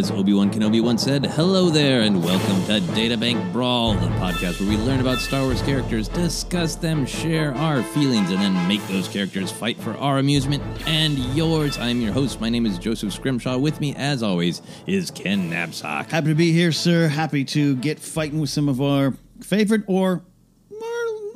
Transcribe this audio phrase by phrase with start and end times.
[0.00, 4.58] As Obi Wan Kenobi once said, hello there, and welcome to Databank Brawl, the podcast
[4.58, 8.80] where we learn about Star Wars characters, discuss them, share our feelings, and then make
[8.88, 11.76] those characters fight for our amusement and yours.
[11.76, 12.40] I'm your host.
[12.40, 13.58] My name is Joseph Scrimshaw.
[13.58, 16.10] With me, as always, is Ken Napzok.
[16.10, 17.08] Happy to be here, sir.
[17.08, 19.12] Happy to get fighting with some of our
[19.42, 20.22] favorite or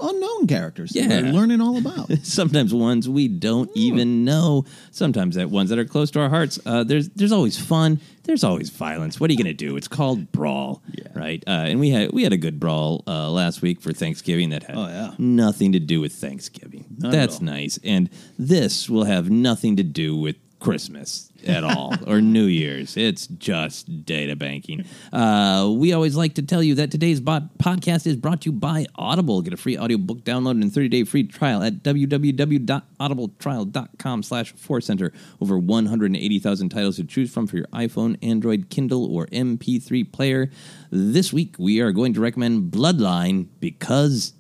[0.09, 1.23] unknown characters that Yeah.
[1.23, 2.11] we're learning all about.
[2.23, 4.65] Sometimes ones we don't even know.
[4.91, 6.59] Sometimes that ones that are close to our hearts.
[6.67, 8.01] Uh, there's there's always fun.
[8.25, 9.21] There's always violence.
[9.21, 9.77] What are you going to do?
[9.77, 11.09] It's called brawl, yeah.
[11.15, 11.45] right?
[11.47, 14.63] Uh, and we had we had a good brawl uh, last week for Thanksgiving that
[14.63, 15.15] had Oh, yeah.
[15.19, 16.87] nothing to do with Thanksgiving.
[16.99, 17.79] Not That's nice.
[17.85, 22.97] And this will have nothing to do with Christmas at all or New Year's.
[22.97, 24.85] It's just data banking.
[25.13, 28.53] Uh, we always like to tell you that today's bot- podcast is brought to you
[28.53, 29.43] by Audible.
[29.43, 35.13] Get a free audiobook download and 30-day free trial at www.audibletrial.com slash center.
[35.41, 40.51] Over 180,000 titles to choose from for your iPhone, Android, Kindle, or MP3 player.
[40.91, 44.33] This week, we are going to recommend Bloodline because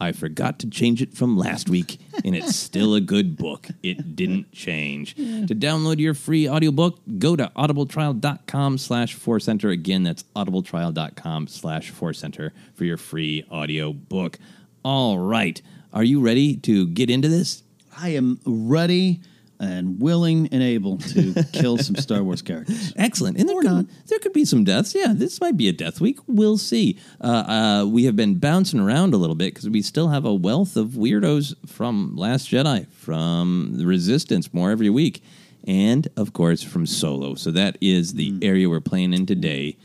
[0.00, 3.68] I forgot to change it from last week, and it's still a good book.
[3.82, 5.14] It didn't change.
[5.14, 9.70] To download your free audiobook, go to audibletrial.com slash center.
[9.70, 14.38] Again, that's audibletrial.com slash center for your free audiobook.
[14.84, 15.60] All right.
[15.92, 17.62] Are you ready to get into this?
[17.98, 19.20] I am ready.
[19.60, 22.92] And willing and able to kill some Star Wars characters.
[22.96, 23.38] Excellent.
[23.38, 23.86] And there Or could, not.
[24.06, 24.94] there could be some deaths.
[24.94, 26.18] Yeah, this might be a death week.
[26.26, 26.98] We'll see.
[27.20, 30.34] Uh, uh, we have been bouncing around a little bit because we still have a
[30.34, 35.22] wealth of weirdos from Last Jedi, from the Resistance, more every week,
[35.66, 37.34] and of course from Solo.
[37.34, 38.38] So that is the Hmm.
[38.42, 39.76] area we're playing in today.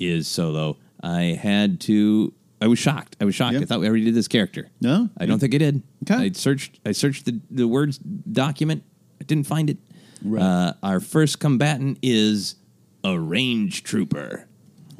[0.00, 0.76] Is Solo?
[1.02, 2.32] I had to.
[2.60, 3.16] I was shocked.
[3.20, 3.54] I was shocked.
[3.54, 3.60] Yeah.
[3.60, 4.68] I thought we already did this character.
[4.80, 5.08] No?
[5.16, 5.82] I don't think I did.
[6.10, 6.24] Okay.
[6.24, 6.80] I searched.
[6.84, 8.82] I searched the the words document.
[9.28, 9.78] Didn't find it.
[10.24, 10.42] Right.
[10.42, 12.56] Uh, our first combatant is
[13.04, 14.48] a range trooper.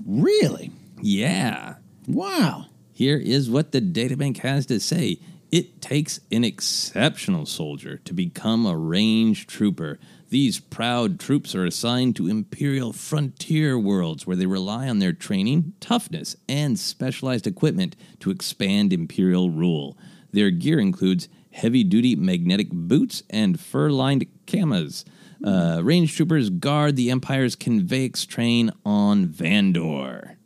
[0.06, 0.70] Really?
[1.02, 1.74] Yeah.
[2.06, 2.66] Wow.
[2.92, 5.18] Here is what the databank has to say.
[5.50, 9.98] It takes an exceptional soldier to become a range trooper.
[10.28, 15.72] These proud troops are assigned to imperial frontier worlds where they rely on their training,
[15.80, 19.96] toughness, and specialized equipment to expand imperial rule.
[20.32, 21.28] Their gear includes
[21.58, 25.04] heavy duty magnetic boots and fur lined camas.
[25.44, 30.36] Uh, range troopers guard the Empire's Conveyex train on Vandor.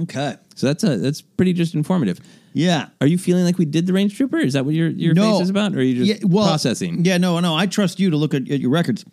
[0.00, 0.36] Okay.
[0.54, 2.20] So that's a that's pretty just informative.
[2.54, 2.88] Yeah.
[3.00, 4.38] Are you feeling like we did the range trooper?
[4.38, 5.32] Is that what your your no.
[5.32, 7.04] face is about, or are you just Yeah, well, processing?
[7.04, 7.54] Yeah, no, no.
[7.54, 9.04] I trust you to look at, at your records.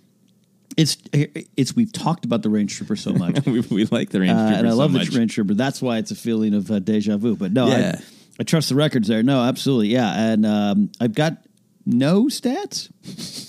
[0.78, 4.32] It's it's we've talked about the range trooper so much, we, we like the range
[4.32, 5.10] uh, trooper and I so love much.
[5.10, 5.54] the range trooper.
[5.54, 7.36] That's why it's a feeling of uh, deja vu.
[7.36, 7.96] But no, Yeah.
[7.98, 8.04] I,
[8.40, 9.22] I trust the records there.
[9.24, 10.32] No, absolutely, yeah.
[10.32, 11.38] And um, I've got
[11.86, 12.90] no stats,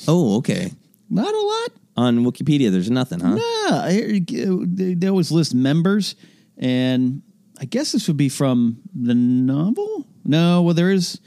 [0.08, 0.72] oh, okay.
[1.08, 1.68] not a lot.
[1.96, 3.36] On Wikipedia, there's nothing, huh?
[3.36, 4.20] Yeah, I-
[4.66, 6.14] they, they always list members,
[6.56, 7.20] and
[7.60, 10.06] I guess this would be from the novel.
[10.24, 11.20] No, well, there is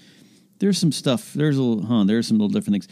[0.60, 1.33] there's some stuff.
[1.33, 2.06] There's a little, huh?
[2.06, 2.88] There's some little different things.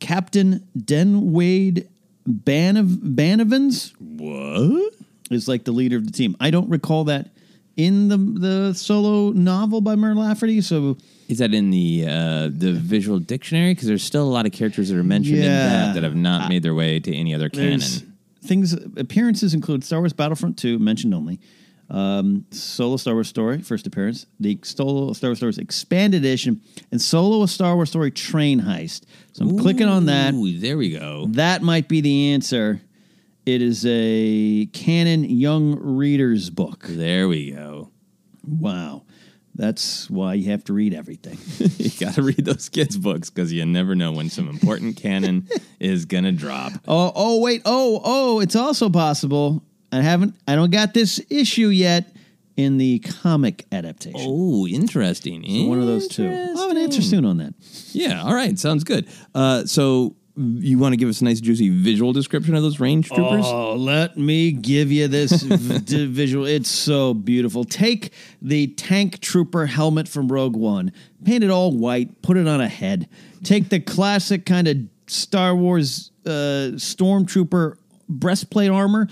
[0.00, 1.86] Captain Denwade
[2.28, 4.94] Banav Banavans What?
[5.30, 6.36] is like the leader of the team.
[6.40, 7.28] I don't recall that
[7.76, 10.60] in the the solo novel by Mur Lafferty.
[10.60, 10.96] So
[11.28, 13.74] Is that in the uh, the visual dictionary?
[13.74, 16.48] Because there's still a lot of characters that are mentioned in that that have not
[16.48, 17.80] made their way to any other canon.
[17.80, 18.04] There's
[18.42, 21.40] things appearances include Star Wars Battlefront 2 mentioned only.
[21.90, 27.00] Um, solo Star Wars Story first appearance, the solo Star Wars Stories expanded edition, and
[27.00, 29.02] solo a Star Wars Story train heist.
[29.34, 30.32] So I'm clicking on that.
[30.60, 31.26] There we go.
[31.30, 32.80] That might be the answer.
[33.46, 36.86] It is a canon young readers book.
[36.88, 37.90] There we go.
[38.42, 39.02] Wow,
[39.54, 41.38] that's why you have to read everything.
[41.78, 45.46] you got to read those kids' books because you never know when some important canon
[45.80, 46.72] is gonna drop.
[46.88, 47.60] Oh, oh, wait.
[47.66, 49.62] Oh, oh, it's also possible.
[49.92, 52.14] I haven't, I don't got this issue yet
[52.56, 54.20] in the comic adaptation.
[54.22, 55.44] Oh, interesting.
[55.44, 56.26] So one of those two.
[56.26, 57.54] I'll have an answer soon on that.
[57.92, 59.06] Yeah, all right, sounds good.
[59.34, 63.08] Uh, so you want to give us a nice, juicy visual description of those range
[63.08, 63.44] troopers?
[63.46, 66.44] Oh, let me give you this v- visual.
[66.44, 67.64] It's so beautiful.
[67.64, 70.92] Take the tank trooper helmet from Rogue One,
[71.24, 73.08] paint it all white, put it on a head.
[73.44, 77.76] Take the classic kind of Star Wars uh, stormtrooper
[78.08, 79.08] breastplate armor.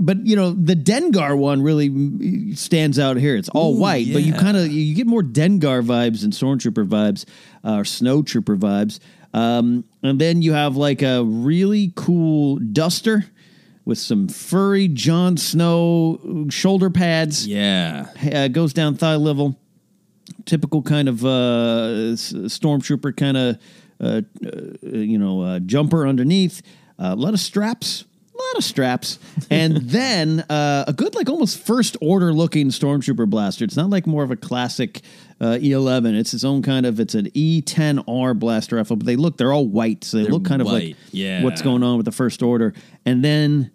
[0.00, 3.34] But you know the Dengar one really stands out here.
[3.34, 6.86] It's all Ooh, white, but you kind of you get more Dengar vibes and Stormtrooper
[6.86, 7.24] vibes
[7.64, 9.00] uh, or Snow Trooper vibes.
[9.34, 13.26] Um, and then you have like a really cool duster
[13.84, 17.46] with some furry Jon Snow shoulder pads.
[17.46, 18.06] Yeah.
[18.32, 19.58] Uh, goes down thigh level.
[20.44, 23.58] Typical kind of uh, stormtrooper kind of
[24.00, 26.62] uh, uh, you know uh, jumper underneath.
[26.98, 28.04] A lot of straps.
[28.38, 29.18] A lot of straps,
[29.50, 33.64] and then uh, a good, like almost first order looking stormtrooper blaster.
[33.64, 35.00] It's not like more of a classic
[35.40, 36.14] uh, E11.
[36.18, 37.00] It's its own kind of.
[37.00, 40.44] It's an E10R blaster rifle, but they look they're all white, so they They're look
[40.44, 41.42] kind of white, like yeah.
[41.42, 42.74] what's going on with the first order.
[43.04, 43.70] And then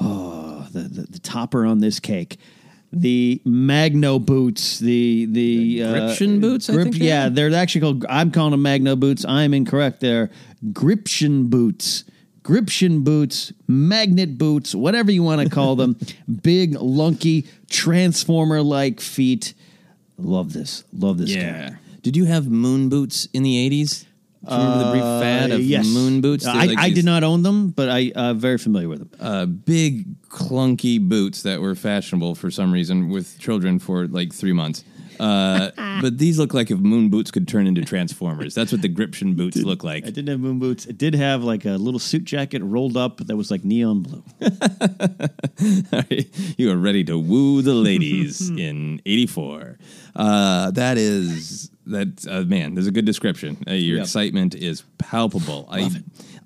[0.00, 2.38] oh, the, the the topper on this cake.
[2.92, 7.30] The Magno boots, the the, uh, Gription boots, I grip- think they yeah, are?
[7.30, 8.06] they're actually called.
[8.08, 9.24] I'm calling them Magno boots.
[9.26, 10.00] I'm incorrect.
[10.00, 10.30] They're
[10.72, 12.04] Gription boots,
[12.46, 15.96] Gription boots, magnet boots, whatever you want to call them.
[16.42, 19.52] Big, lunky, transformer like feet.
[20.16, 20.84] Love this.
[20.92, 21.34] Love this.
[21.34, 21.70] Yeah.
[21.70, 21.76] guy.
[22.02, 24.04] Did you have moon boots in the 80s?
[24.48, 25.88] Do you remember the brief fad of Uh, yes.
[25.88, 26.44] moon boots?
[26.44, 29.00] They're I, like I these, did not own them, but I uh, very familiar with
[29.00, 29.10] them.
[29.18, 34.52] Uh, big, clunky boots that were fashionable for some reason with children for like three
[34.52, 34.84] months.
[35.20, 35.70] Uh,
[36.00, 38.54] but these look like if moon boots could turn into transformers.
[38.54, 40.04] That's what the Gription boots look like.
[40.04, 40.86] I didn't have moon boots.
[40.86, 44.22] It did have like a little suit jacket rolled up that was like neon blue.
[46.56, 49.78] you are ready to woo the ladies in 84
[50.14, 54.04] uh, that is that uh, man there's a good description uh, your Yep.
[54.04, 55.88] excitement is palpable i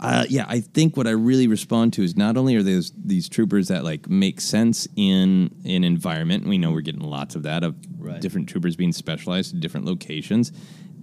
[0.01, 3.29] uh, yeah i think what i really respond to is not only are those these
[3.29, 7.63] troopers that like make sense in an environment we know we're getting lots of that
[7.63, 8.21] of Right.
[8.21, 10.53] different troopers being specialized in different locations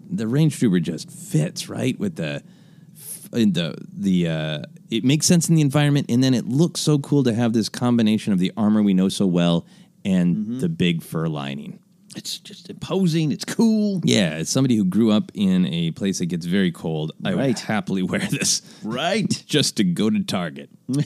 [0.09, 2.41] the range trooper just fits right with the
[3.33, 6.97] in the the uh, it makes sense in the environment, and then it looks so
[6.97, 9.65] cool to have this combination of the armor we know so well
[10.05, 10.59] and Mm-hmm.
[10.59, 11.79] the big fur lining.
[12.17, 13.31] It's just imposing.
[13.31, 14.01] It's cool.
[14.03, 17.59] Yeah, as somebody who grew up in a place that gets very cold, I would
[17.59, 19.29] happily wear this Right.
[19.47, 20.69] just to go to Target.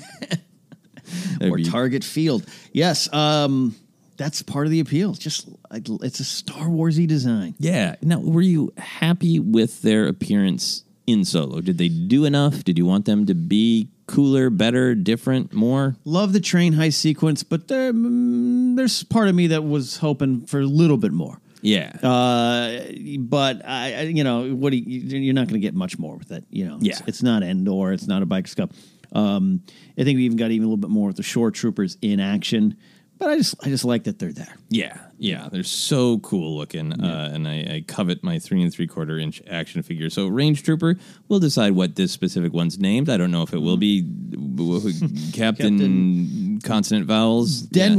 [1.42, 2.46] Or be- Target Field.
[2.72, 3.76] Yes, um,
[4.16, 5.10] that's part of the appeal.
[5.10, 7.54] It's just like, it's a Star Warsy design.
[7.60, 7.96] Yeah.
[8.02, 11.62] Now, were you happy with their appearance in Solo?
[11.62, 12.64] Did they do enough?
[12.64, 15.96] Did you want them to be cooler, better, different, more?
[16.06, 20.46] Love the train heist sequence, but there, mm, there's part of me that was hoping
[20.46, 21.40] for a little bit more.
[21.64, 21.92] Yeah.
[22.02, 22.82] Uh,
[23.20, 26.16] but I, I- you know, what do you, you're not going to get much more
[26.16, 26.44] with it.
[26.50, 27.00] You know, it's, Yeah.
[27.08, 28.72] it's not Endor, it's not a bike scup.
[29.14, 29.62] Um,
[29.98, 32.20] I think we even got even a little bit more with the shore troopers in
[32.20, 32.78] action.
[33.22, 34.56] But I just, I just like that they're there.
[34.70, 38.88] Yeah, yeah, they're so cool looking, uh, and I, I covet my three and three
[38.88, 40.10] quarter inch action figure.
[40.10, 40.96] So, Range Trooper,
[41.28, 43.10] we'll decide what this specific one's named.
[43.10, 47.96] I don't know if it will be w- w- Captain, Consonant Vowels, Den Yeah.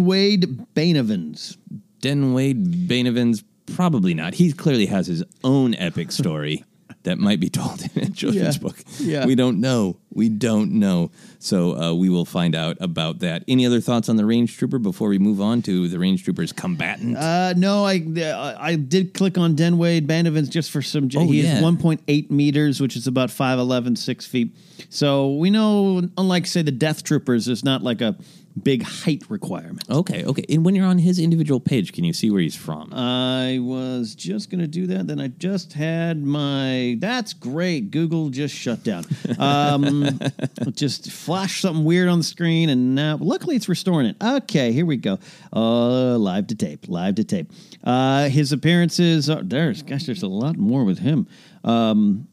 [2.00, 3.44] Den Wade Banevins.
[3.76, 4.34] Probably not.
[4.34, 6.64] He clearly has his own epic story
[7.04, 8.76] that might be told in a children's Yeah, book.
[9.00, 9.26] yeah.
[9.26, 9.96] we don't know.
[10.14, 11.10] We don't know.
[11.38, 13.42] So uh, we will find out about that.
[13.48, 16.52] Any other thoughts on the Range Trooper before we move on to the Range Trooper's
[16.52, 17.16] combatant?
[17.16, 21.08] Uh, no, I uh, I did click on Den Wade Banevans just for some.
[21.16, 21.56] Oh, he yeah.
[21.58, 24.54] is 1.8 meters, which is about 5'11", 6 feet.
[24.90, 28.14] So we know, unlike say the Death Troopers, there's not like a
[28.60, 29.84] big height requirement.
[29.90, 30.44] Okay, okay.
[30.48, 32.92] And when you're on his individual page, can you see where he's from?
[32.92, 35.06] I was just going to do that.
[35.06, 36.96] Then I just had my.
[36.98, 37.90] That's great.
[37.90, 39.04] Google just shut down.
[39.38, 40.20] Um,
[40.72, 44.16] just flashed something weird on the screen, and now luckily it's restoring it.
[44.22, 45.18] Okay, here we go.
[45.52, 46.88] Uh, live to tape.
[46.88, 47.50] Live to tape.
[47.84, 49.28] Uh, his appearances.
[49.30, 51.26] Are, there's gosh, there's a lot more with him.
[51.64, 52.28] Um,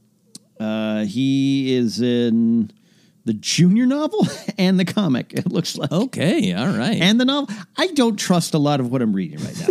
[0.60, 2.72] uh, he is in
[3.26, 4.26] the junior novel
[4.58, 5.34] and the comic.
[5.34, 5.92] It looks like.
[5.92, 7.00] okay, all right.
[7.02, 7.54] And the novel.
[7.78, 9.68] I don't trust a lot of what I'm reading right now,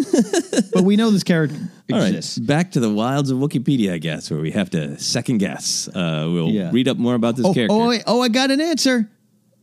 [0.72, 1.56] but we know this character
[1.92, 2.38] all right, exists.
[2.38, 5.88] back to the wilds of Wikipedia, I guess, where we have to second guess.
[5.88, 6.70] Uh, we'll Yeah.
[6.72, 7.74] read up more about this Oh, character.
[7.74, 9.08] oh, wait, oh, I got an answer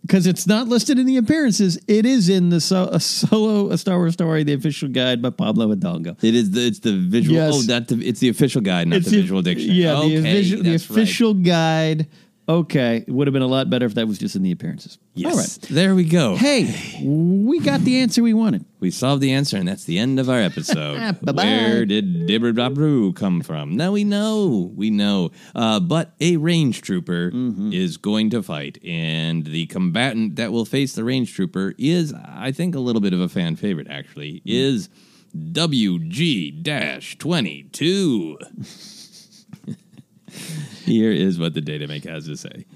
[0.02, 1.80] because it's not listed in the appearances.
[1.88, 5.30] It is in the so, a solo a Star Wars story, the official guide by
[5.32, 6.16] Pablo Hidalgo.
[6.22, 7.36] It is the it's the visual.
[7.38, 7.54] Yes.
[7.56, 9.80] Oh, that the, it's the official guide, not It's the visual dictionary.
[9.80, 10.98] Yeah, okay, the, the that's right.
[11.00, 12.08] official guide.
[12.48, 15.00] Okay, it would have been a lot better if that was just in the appearances.
[15.16, 15.60] Yes, All right.
[15.72, 16.36] there we go.
[16.36, 18.64] Hey, we got the answer we wanted.
[18.80, 20.98] We solved the answer, and that's the end of our episode.
[21.24, 21.44] Bye-bye.
[21.44, 23.76] Where did Dibber Dabru come from?
[23.76, 25.32] Now we know, we know.
[25.56, 27.74] Uh, but a range trooper Mm-hmm.
[27.74, 32.52] is going to fight, and the combatant that will face the range trooper is, I
[32.52, 33.88] think, a little bit of a fan favorite.
[33.90, 34.88] Actually, is
[35.36, 38.38] WG twenty two.
[40.86, 42.68] Here is what the datamake has to say.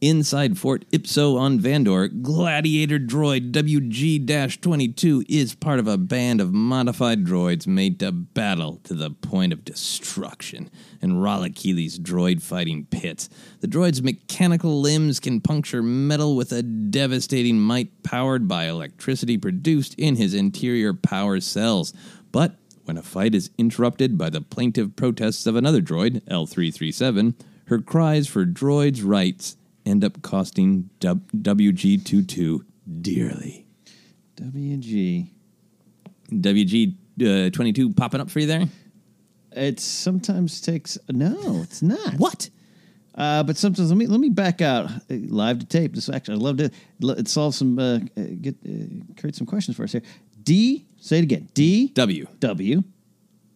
[0.00, 6.54] Inside Fort Ipso on Vandor, Gladiator droid WG 22 is part of a band of
[6.54, 10.70] modified droids made to battle to the point of destruction
[11.02, 13.28] in Ralakili's droid fighting pits.
[13.60, 19.94] The droid's mechanical limbs can puncture metal with a devastating might powered by electricity produced
[19.98, 21.92] in his interior power cells.
[22.32, 22.54] But
[22.86, 27.34] when a fight is interrupted by the plaintive protests of another droid, L337,
[27.68, 32.60] her cries for droids' rights end up costing WG22
[33.00, 33.66] dearly.
[34.36, 35.30] WG.
[36.30, 36.94] WG
[37.46, 38.68] uh, 22 popping up for you there?
[39.52, 42.14] It sometimes takes no, it's not.
[42.14, 42.50] What?
[43.14, 45.94] Uh, but sometimes let me let me back out uh, live to tape.
[45.94, 46.70] This actually, I love to
[47.18, 47.98] it solves some uh,
[48.40, 50.02] get uh, create some questions for us here.
[50.42, 51.48] D, say it again.
[51.54, 52.26] D W.
[52.38, 52.84] W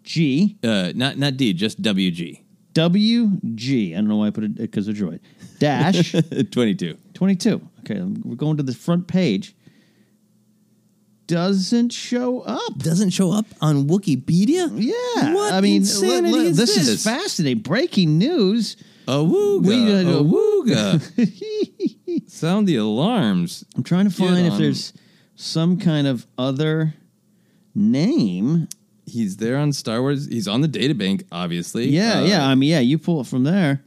[0.02, 2.41] G Uh, not not D, just W G.
[2.76, 5.21] I don't know why I put it because of droid.
[5.59, 6.12] Dash
[6.50, 6.97] 22.
[7.14, 7.61] twenty two.
[7.81, 9.55] Okay, we're going to the front page.
[11.26, 12.79] Doesn't show up.
[12.79, 14.71] Doesn't show up on Wikipedia?
[14.75, 16.88] Yeah, What I mean, insanity li- li- is this, this?
[16.88, 17.62] is fascinating.
[17.62, 18.76] Breaking news.
[19.07, 19.67] Awooga.
[19.67, 22.23] We, uh, awooga.
[22.31, 23.64] Sound the alarms.
[23.76, 24.93] I'm trying to find if there's
[25.37, 26.95] some kind of other
[27.75, 28.69] name.
[29.06, 30.26] He's there on Star Wars.
[30.28, 31.88] He's on the databank, obviously.
[31.88, 32.47] Yeah, Uh, yeah.
[32.47, 32.80] I mean, yeah.
[32.80, 33.82] You pull it from there.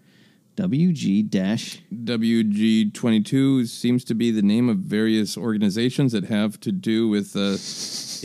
[0.57, 1.79] WG dash.
[1.93, 7.57] WG22 seems to be the name of various organizations that have to do with uh,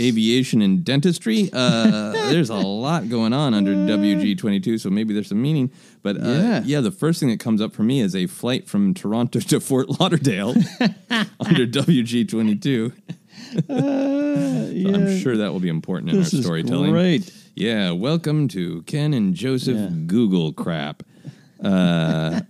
[0.01, 1.51] aviation and dentistry.
[1.53, 5.71] Uh, there's a lot going on under WG22, so maybe there's some meaning.
[6.03, 6.63] But uh, Yeah.
[6.65, 6.81] yeah.
[6.81, 10.01] the first thing that comes up for me is a flight from Toronto to Fort
[10.01, 10.55] Lauderdale
[11.41, 11.67] under
[13.55, 14.95] WG22.
[14.95, 16.93] I'm sure that will be important in This our storytelling.
[16.93, 17.29] Right.
[17.55, 19.91] Yeah, welcome to Ken and Joseph Yeah.
[20.07, 21.03] Google crap.
[21.63, 22.41] Uh,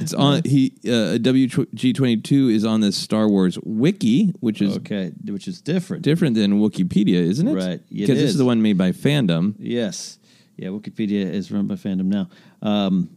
[0.00, 5.46] It's on he uh, WG22 is on this Star Wars wiki, which is Okay, which
[5.46, 6.02] is different.
[6.02, 7.54] different than Wikipedia, isn't it?
[7.54, 8.36] Right, Because this is.
[8.38, 9.54] the one made by Fandom.
[9.56, 10.18] Yes.
[10.56, 12.28] Yeah, Wikipedia is run by fandom now.
[12.62, 13.08] Um,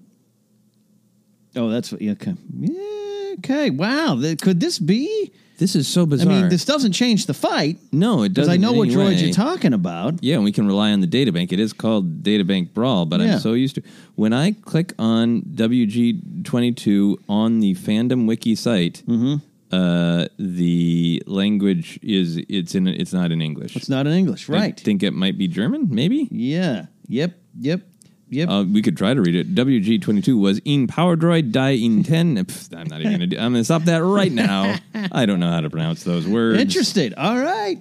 [1.56, 2.02] oh, that's what.
[2.02, 2.36] Yeah, okay.
[2.60, 3.70] Yeah, okay.
[3.72, 4.20] Wow.
[4.42, 5.32] Could this be?
[5.58, 6.32] This is so bizarre.
[6.32, 8.54] I mean, this doesn't change the fight no, it doesn't.
[8.54, 9.26] I know what any droids way.
[9.26, 10.24] you're talking about.
[10.24, 11.52] Yeah, and we can rely on the databank.
[11.52, 13.34] It is called Databank Brawl, but Yeah.
[13.34, 13.82] I'm so used to
[14.16, 19.04] when I click on WG22 on the fandom wiki site.
[19.08, 19.36] Mm-hmm.
[19.70, 23.76] Uh, the language is it's in it's not in English.
[23.76, 24.58] It's not in English, right?
[24.58, 24.80] I right?
[24.80, 26.28] think it might be German, maybe.
[26.32, 26.86] yeah.
[27.10, 27.38] Yep.
[27.60, 27.82] Yep.
[28.30, 28.50] Yep.
[28.50, 29.56] Uh, we could try to read it.
[29.56, 32.36] WG22 was in Power Droid die in 10.
[32.46, 34.76] Pff, I'm not even going to I'm going to stop that right now.
[35.12, 36.60] I don't know how to pronounce those words.
[36.60, 37.14] Interesting.
[37.16, 37.78] All right.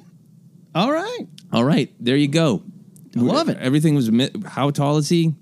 [0.74, 1.26] All right.
[1.52, 2.62] All right, there you go.
[3.16, 3.56] I love it.
[3.58, 5.34] Everything was mi- how tall is he?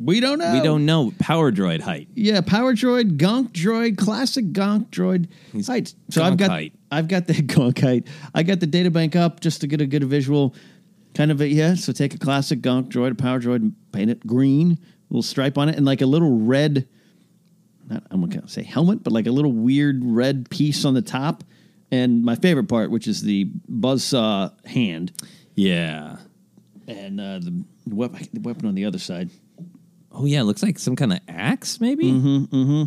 [0.00, 0.52] We don't know.
[0.52, 1.12] We don't know.
[1.18, 2.08] Power Droid height.
[2.14, 5.28] Yeah, Power Droid, Gonk Droid, classic Gonk Droid.
[5.52, 5.92] He's height.
[6.10, 6.72] So I've got Gonk-height.
[6.90, 8.06] I've got the Gonk height.
[8.34, 10.54] I got the data bank up just to get a good visual,
[11.18, 11.74] kind of a yeah.
[11.74, 14.78] So take a classic Gonk Droid, a Power Droid, and paint it green,
[15.10, 16.88] little stripe on it, and like a little red.
[17.88, 21.02] Not I'm not gonna say helmet, but like a little weird red piece on the
[21.02, 21.42] top.
[21.90, 25.10] And my favorite part, which is the buzzsaw hand,
[25.54, 26.18] Yeah.
[26.86, 29.30] and uh, the, wep- the weapon on the other side.
[30.12, 32.12] Oh yeah, it looks like some kind of axe, maybe.
[32.12, 32.82] Mm-hmm, mm-hmm.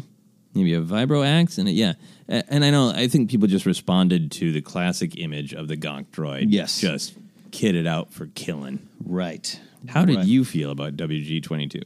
[0.53, 1.93] Maybe a vibro axe, and it, yeah.
[2.27, 6.07] And I know, I think people just responded to the classic image of the Gonk
[6.11, 6.45] Droid.
[6.49, 6.79] Yes.
[6.79, 7.15] just
[7.51, 8.87] kitted out for killing.
[9.03, 9.59] Right.
[9.87, 10.25] How did Right.
[10.27, 11.81] you feel about WG twenty two?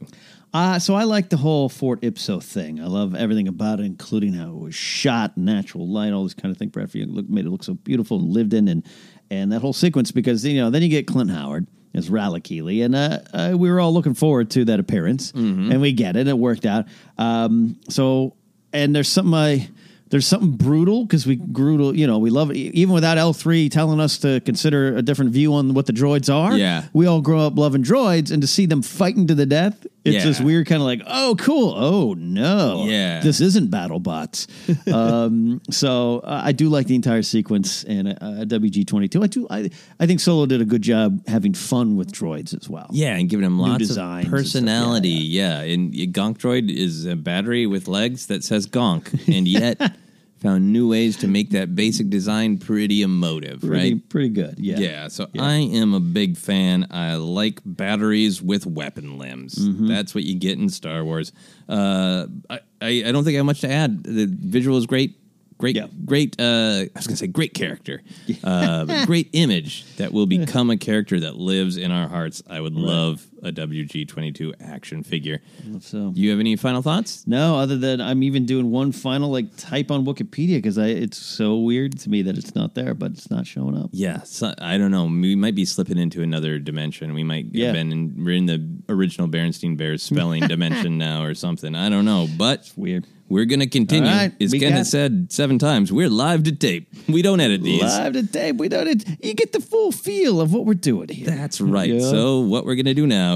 [0.54, 2.80] Uh, so I like the whole Fort Ipso thing.
[2.80, 6.50] I love everything about it, including how it was shot, natural light, all this kind
[6.50, 6.68] of thing.
[6.68, 8.82] Bradford look, made it look so beautiful and lived in, and
[9.30, 12.94] and that whole sequence because you know then you get Clint Howard as Ralakili, and
[12.94, 16.28] uh, uh, we were all looking forward to that appearance, and we get it.
[16.28, 16.86] It worked out.
[17.18, 18.34] Um, so
[18.72, 19.68] and there's something I.
[20.08, 22.56] There's something brutal because we brutal, you know, we love it.
[22.56, 26.56] Even without L3 telling us to consider a different view on what the droids are,
[26.56, 26.84] Yeah.
[26.92, 30.14] we all grow up loving droids, and to see them fighting to the death, it's
[30.16, 30.24] Yeah.
[30.24, 31.74] this weird kind of like, oh, cool.
[31.76, 32.84] Oh, no.
[32.86, 33.20] Yeah.
[33.20, 34.92] This isn't BattleBots.
[34.92, 39.22] um, so uh, I do like the entire sequence and uh, WG22.
[39.22, 39.46] I do.
[39.50, 42.88] I, I think Solo did a good job having fun with droids as well.
[42.92, 44.30] Yeah, and giving them lots of and stuff.
[44.30, 45.08] personality.
[45.10, 49.80] Yeah, and Gonk Droid is a battery with legs that says Gonk, and yet
[50.46, 54.08] found new ways to make that basic design pretty emotive, Pretty, right?
[54.08, 54.54] pretty good.
[54.58, 54.78] Yeah.
[54.78, 56.86] Yeah, so I am a big fan.
[56.90, 59.54] I like batteries with weapon limbs.
[59.56, 59.88] Mm-hmm.
[59.88, 61.32] That's what you get in Star Wars.
[61.68, 64.04] Uh, I, I, I don't think I have much to add.
[64.04, 65.18] The visual is great.
[65.58, 65.86] Great, Yeah.
[66.04, 66.38] great.
[66.38, 68.02] Uh, I was gonna say great character,
[68.44, 72.42] uh, great image that will become a character that lives in our hearts.
[72.48, 75.40] I would love a WG twenty two action figure.
[75.80, 77.24] So You have any final thoughts?
[77.26, 81.18] no, other than I'm even doing one final like type on Wikipedia because I it's
[81.18, 83.90] so weird to me that it's not there, but it's not showing up.
[83.92, 85.04] Yeah, so, I don't know.
[85.06, 87.14] We might be slipping into another dimension.
[87.14, 87.66] We might Yeah.
[87.66, 91.74] have been in, we're in the original Berenstein Bears spelling dimension now or something.
[91.74, 93.06] I don't know, but Weird.
[93.28, 94.08] we're going to continue.
[94.10, 96.88] All right, As Ken has said seven times, we're live to tape.
[97.08, 97.82] We don't edit these.
[97.82, 98.56] Live to tape.
[98.56, 99.04] We don't.
[99.24, 101.26] You get the full feel of what we're doing here.
[101.26, 101.90] That's right.
[101.90, 102.00] Yeah.
[102.00, 103.35] So what we're going to do now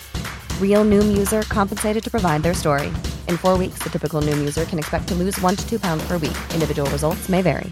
[0.61, 2.87] Real Noom user compensated to provide their story.
[3.27, 6.03] In four weeks, the typical Noom user can expect to lose one to two pounds
[6.07, 6.37] per week.
[6.53, 7.71] Individual results may vary.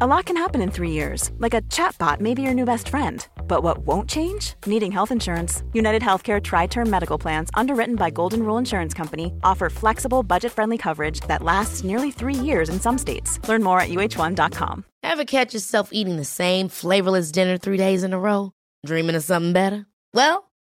[0.00, 2.88] A lot can happen in three years, like a chatbot may be your new best
[2.88, 3.26] friend.
[3.46, 4.54] But what won't change?
[4.66, 5.62] Needing health insurance.
[5.74, 10.50] United Healthcare Tri Term Medical Plans, underwritten by Golden Rule Insurance Company, offer flexible, budget
[10.50, 13.38] friendly coverage that lasts nearly three years in some states.
[13.48, 14.84] Learn more at uh1.com.
[15.02, 18.52] Ever catch yourself eating the same flavorless dinner three days in a row?
[18.86, 19.86] Dreaming of something better?
[20.14, 20.50] Well,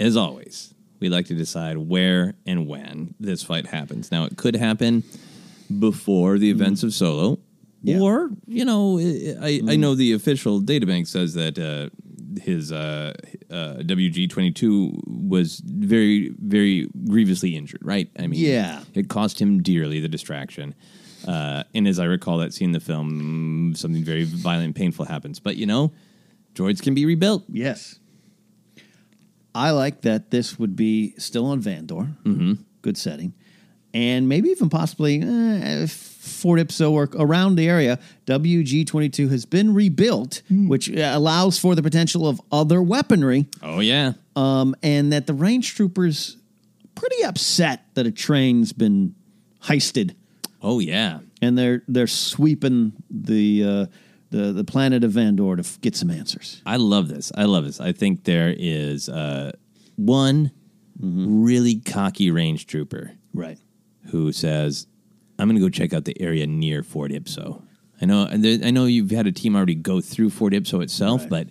[0.00, 4.10] As always, we like to decide where and when this fight happens.
[4.10, 5.04] Now, it could happen
[5.78, 7.38] before the events of Solo,
[8.00, 11.90] or you know, I, I know the official databank says that uh,
[12.40, 13.12] his uh,
[13.50, 17.80] uh, WG twenty two was very very grievously injured.
[17.84, 18.10] Right?
[18.18, 18.82] I mean, Yeah.
[18.94, 20.74] it cost him dearly the distraction.
[21.26, 25.04] Uh, and as I recall that scene in the film, something very violent and painful
[25.04, 25.38] happens.
[25.40, 25.92] But you know,
[26.54, 27.44] droids can be rebuilt.
[27.48, 27.98] Yes.
[29.54, 32.14] I like that this would be still on Vandor.
[32.24, 32.54] Mm-hmm.
[32.80, 33.34] Good setting.
[33.94, 37.98] And maybe even possibly uh, Fort Ipso or around the area.
[38.26, 43.46] WG 22 has been rebuilt, which uh, allows for the potential of other weaponry.
[43.62, 46.38] Oh yeah, Um, and that the range troopers
[46.94, 49.14] pretty upset that a train's been
[49.64, 50.14] heisted.
[50.62, 53.86] Oh yeah, and they're they're sweeping the uh,
[54.30, 56.62] the the planet of Vandor to f- get some answers.
[56.64, 57.32] I love this.
[57.36, 57.80] I love this.
[57.80, 59.52] I think there is uh,
[59.96, 60.52] one
[61.00, 63.58] really cocky range trooper, Right.
[64.10, 64.86] who says,
[65.38, 67.62] "I'm going to go check out the area near Fort Ipso."
[68.00, 71.48] I know, I know you've had a team already go through Fort Ipso itself, but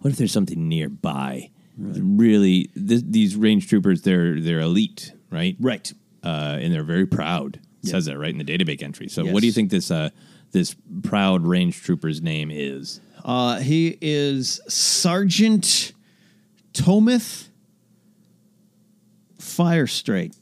[0.00, 1.50] what if there's something nearby?
[1.78, 5.56] Really, th- these range troopers, they're they're elite, right?
[5.60, 5.92] Right.
[6.22, 7.60] uh, and they're very proud.
[7.84, 7.92] Yeah.
[7.92, 9.08] Says that right in the database entry.
[9.08, 10.10] So, what do you think this uh,
[10.52, 13.00] this proud range trooper's name is?
[13.24, 15.92] Uh, he is Sergeant
[16.72, 17.48] Tomith
[19.38, 20.34] Firestraight.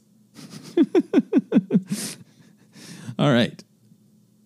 [3.19, 3.63] All right,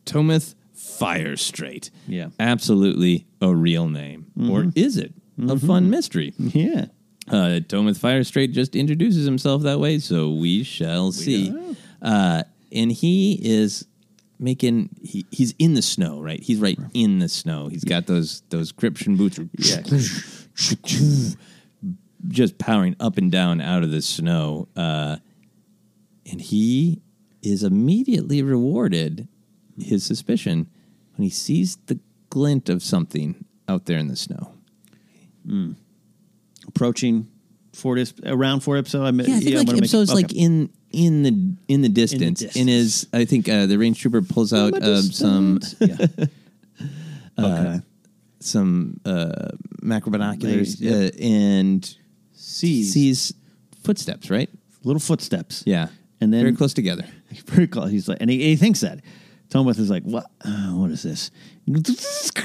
[0.06, 1.90] Tomith Firestraight.
[2.08, 2.30] Yeah.
[2.40, 5.14] absolutely a real name, or is it
[5.48, 6.34] a fun mystery?
[6.38, 6.86] Yeah.
[7.30, 11.54] Uh, Tomith Firestraight just introduces himself that way, so we shall see.
[12.02, 13.86] Uh, and he is
[14.40, 16.42] making he, he's in the snow, right?
[16.42, 17.68] He's right in the snow.
[17.70, 19.82] He's got those those Gription boots, Yeah.
[22.28, 24.68] just powering up and down out of the snow.
[24.76, 25.18] Uh,
[26.30, 27.02] and he
[27.42, 29.28] is immediately rewarded
[29.80, 30.68] his suspicion
[31.16, 32.00] when he sees the
[32.30, 34.54] glint of something out there in the snow.
[36.68, 37.28] Approaching
[37.74, 39.04] Fort Ipso, around Fort Ipso.
[39.04, 42.40] I Yeah, I think like Ipso is like in in the in the distance.
[42.40, 42.56] distance.
[42.56, 45.98] And is I think uh, the range trooper pulls out uh, some yeah.
[47.40, 47.80] okay.
[48.40, 49.50] some uh,
[49.82, 51.14] macro binoculars yep.
[51.14, 51.96] uh, and
[52.34, 53.34] Sees sees
[53.84, 54.30] footsteps.
[54.30, 54.50] Right?
[54.84, 55.64] little footsteps.
[55.66, 55.88] Yeah,
[56.22, 57.06] And then very close together.
[57.46, 57.92] very close.
[57.92, 59.02] He's like, and he, he thinks that.
[59.50, 60.26] Tomith is like, what?
[60.44, 61.32] Uh, what is this?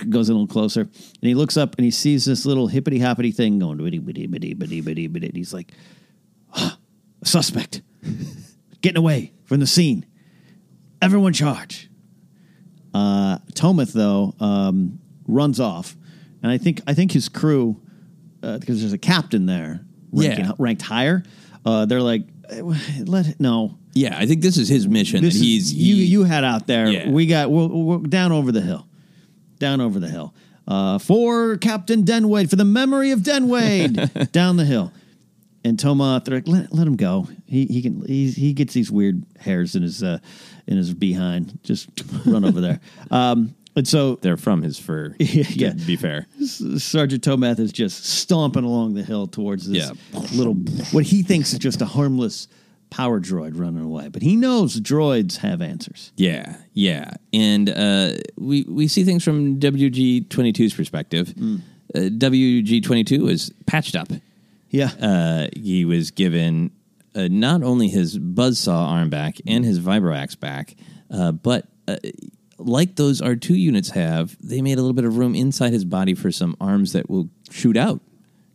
[0.08, 3.32] Goes a little closer, and he looks up and he sees this little hippity hoppity
[3.32, 5.26] thing going bitty bitty bitty bitty bitty bitty.
[5.28, 5.72] And he's like,
[6.54, 6.76] ah,
[7.22, 7.82] suspect
[8.80, 10.06] getting away from the scene.
[11.00, 11.88] Everyone charge.
[12.94, 15.96] Uh, Tomith though um, runs off,
[16.42, 17.80] and I think I think his crew
[18.42, 19.80] uh, because there's a captain there
[20.12, 20.52] ranking, Yeah.
[20.58, 21.22] ranked higher.
[21.64, 22.24] Uh, they're like,
[23.04, 23.78] let it no.
[23.94, 25.22] Yeah, I think this is his mission.
[25.22, 26.88] This that is- he's you he- you head out there.
[26.88, 27.08] Yeah.
[27.10, 28.86] We got we're, we're down over the hill,
[29.58, 30.34] down over the hill.
[30.68, 34.92] Uh, for Captain Denwade, for the memory of Denwade, down the hill.
[35.64, 37.28] And Tomoth, they're like, let, let him go.
[37.46, 40.18] He he can he he gets these weird hairs in his uh
[40.66, 41.58] in his behind.
[41.62, 41.88] Just
[42.26, 42.80] run over there.
[43.10, 45.14] Um, and so They're from his fur.
[45.18, 45.72] Yeah, to yeah.
[45.86, 46.26] be fair.
[46.46, 50.20] Sergeant Tomath is just stomping along the hill towards this Yeah.
[50.34, 50.54] little,
[50.92, 52.48] what he thinks is just a harmless
[52.90, 54.08] power droid running away.
[54.08, 56.12] But he knows droids have answers.
[56.16, 61.28] Yeah, yeah, and uh, we we see things from WG 22's perspective.
[61.28, 61.60] Mm.
[61.94, 64.08] Uh, WG 22 is patched up.
[64.72, 64.90] Yeah.
[65.00, 66.72] Uh, he was given
[67.14, 70.74] uh, not only his buzzsaw arm back and his vibroaxe back,
[71.10, 71.96] uh, but uh,
[72.58, 76.14] like those R2 units have, they made a little bit of room inside his body
[76.14, 78.00] for some arms that will shoot out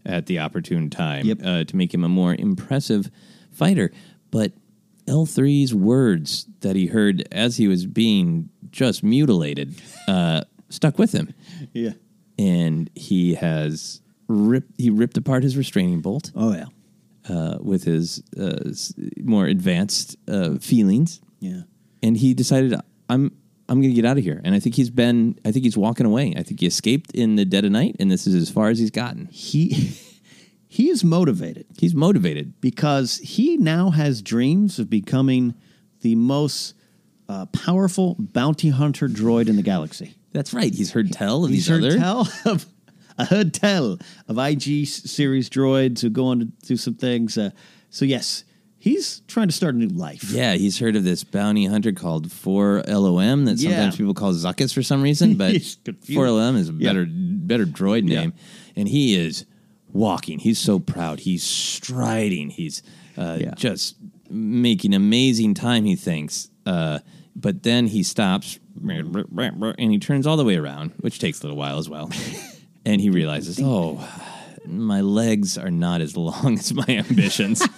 [0.05, 1.37] at the opportune time Yep.
[1.43, 3.11] uh, to make him a more impressive
[3.51, 3.91] fighter.
[4.31, 4.53] But
[5.05, 9.75] L3's words that he heard as he was being just mutilated
[10.07, 11.33] uh, stuck with him
[11.73, 11.91] Yeah.
[12.39, 16.65] and he has ripped he ripped apart his restraining bolt Oh, yeah.
[17.29, 18.71] uh, with his uh,
[19.23, 21.61] more advanced uh, feelings, Yeah.
[22.03, 22.73] and he decided
[23.09, 23.31] I'm
[23.69, 24.39] I'm going to get out of here.
[24.45, 26.33] And I think he's been I think he's walking away.
[26.37, 28.79] I think he escaped in the dead of night, and this is as far as
[28.79, 29.27] he's gotten.
[29.31, 29.93] He,
[30.67, 32.59] he is motivated He's motivated.
[32.61, 35.53] because he now has dreams of becoming
[36.01, 36.75] the most
[37.29, 40.15] uh, powerful bounty hunter droid in the galaxy.
[40.31, 40.73] That's right.
[40.73, 42.65] He's heard tell of He's these heard other tell of
[43.17, 47.37] I heard tell of IG series droids who go on to do some things.
[47.37, 47.49] Uh,
[47.89, 48.43] so yes,
[48.77, 50.29] he's trying to start a new life.
[50.31, 53.97] Yeah, he's heard of this bounty hunter called 4LOM that sometimes Yeah.
[53.97, 56.89] people call Zuckuss for some reason, but 4LOM is a Yeah.
[56.89, 58.19] better better droid Yeah.
[58.21, 58.33] name.
[58.75, 59.45] And he is
[59.91, 60.39] walking.
[60.39, 61.21] He's so proud.
[61.21, 62.49] He's striding.
[62.51, 62.83] He's
[63.17, 63.53] uh, Yeah.
[63.55, 63.95] just
[64.29, 66.49] making amazing time, he thinks.
[66.65, 66.99] Uh,
[67.35, 71.57] but then he stops and he turns all the way around, which takes a little
[71.57, 72.11] while as well.
[72.87, 73.99] and he realizes, oh,
[74.65, 77.63] my legs are not as long as my ambitions.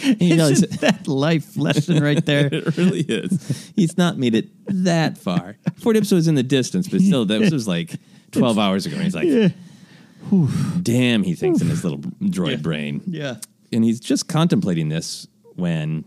[0.00, 2.46] He realizes- Isn't that life lesson right there?
[2.52, 3.72] it really is.
[3.74, 5.56] He's not made it that far.
[5.80, 7.96] Fort Ipso is in the distance, but still, that was like
[8.30, 8.94] 12 hours ago.
[8.94, 9.52] And he's like,
[10.84, 13.02] damn, he thinks in his little droid brain.
[13.08, 13.38] yeah.
[13.72, 16.04] And he's just contemplating this when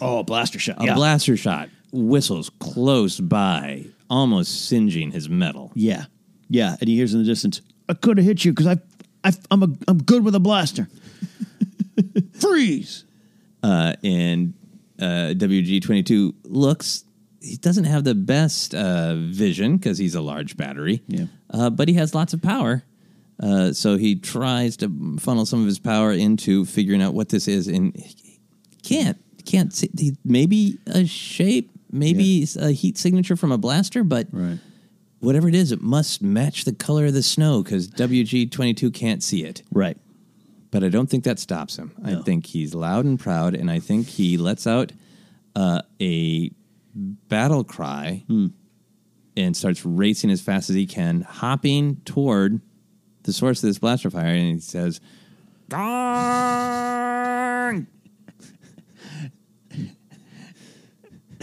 [0.00, 0.80] Oh, blaster shot.
[0.82, 0.94] a yeah.
[0.94, 5.72] blaster shot whistles close by, almost singeing his metal.
[5.74, 6.06] yeah.
[6.48, 6.76] Yeah.
[6.80, 8.76] And he hears in the distance, I could have hit you because I,
[9.24, 10.88] I, I'm a, I'm good with a blaster.
[12.40, 13.04] Freeze.
[13.64, 14.54] Uh, and
[15.00, 17.04] uh, WG22 looks,
[17.40, 21.02] he doesn't have the best uh, vision because he's a large battery.
[21.08, 21.26] Yeah.
[21.50, 22.84] Uh, but he has lots of power.
[23.42, 27.48] Uh, so he tries to funnel some of his power into figuring out what this
[27.48, 28.40] is, and he
[28.82, 29.18] can't.
[29.44, 29.90] Can't see.
[29.96, 34.58] He, maybe a shape, maybe a heat signature from a blaster, but Right.
[35.20, 39.44] whatever it is, it must match the color of the snow because WG22 can't see
[39.44, 39.62] it.
[39.72, 39.96] Right.
[40.70, 41.92] But I don't think that stops him.
[42.04, 44.92] I think he's loud and proud, and I think he lets out
[45.54, 46.50] uh, a
[46.94, 48.48] battle cry Hmm.
[49.36, 52.60] and starts racing as fast as he can, hopping toward
[53.22, 55.00] the source of this blaster fire, and he says,
[55.68, 55.86] "Gong!"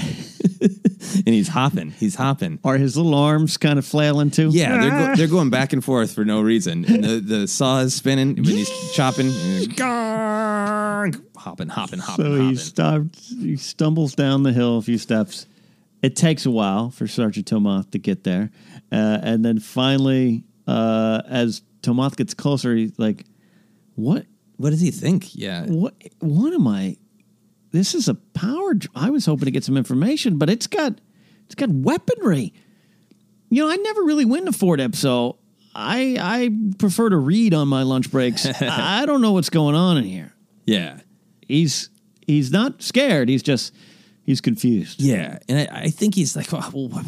[0.61, 1.91] and he's hopping.
[1.91, 2.59] He's hopping.
[2.63, 4.49] Are his little arms kind of flailing too?
[4.51, 6.85] Yeah, they're go- they're going back and forth for no reason.
[6.85, 12.25] And the, the saw is spinning, and he's chopping, and he's gong, hopping, hopping, hopping,
[12.25, 12.49] So hopping.
[12.49, 13.29] he stops.
[13.29, 15.47] He stumbles down the hill a few steps.
[16.01, 18.51] It takes a while for Sergeant Tomoth to get there,
[18.91, 23.25] uh, and then finally, uh, as Tomoth gets closer, he's like,
[23.95, 24.25] "What?
[24.57, 25.33] what does he think?
[25.35, 25.93] Yeah, What?
[26.19, 26.97] What am I?
[27.73, 28.73] This is a power.
[28.75, 31.01] dr- I was hoping to get some information, but it's got
[31.45, 32.53] it's got weaponry.
[33.49, 35.37] You know, I never really went to Fort Ep, so
[35.75, 38.45] I I prefer to read on my lunch breaks.
[38.61, 40.33] I don't know what's going on in here.
[40.65, 40.99] yeah,
[41.47, 41.89] He's
[42.25, 43.27] he's not scared.
[43.27, 43.73] He's just
[44.23, 45.01] he's confused.
[45.01, 45.39] yeah.
[45.49, 47.03] And I, I think he's like, oh, well,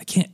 [0.00, 0.30] I can't.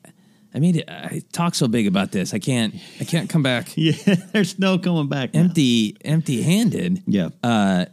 [0.55, 0.88] I made it.
[0.88, 2.33] I talk so big about this.
[2.33, 2.75] I can't.
[3.01, 3.92] I can't come back Yeah,
[4.33, 5.35] there's no coming back.
[5.35, 5.40] now.
[5.40, 7.03] empty, empty-handed.
[7.07, 7.85] Yeah, uh,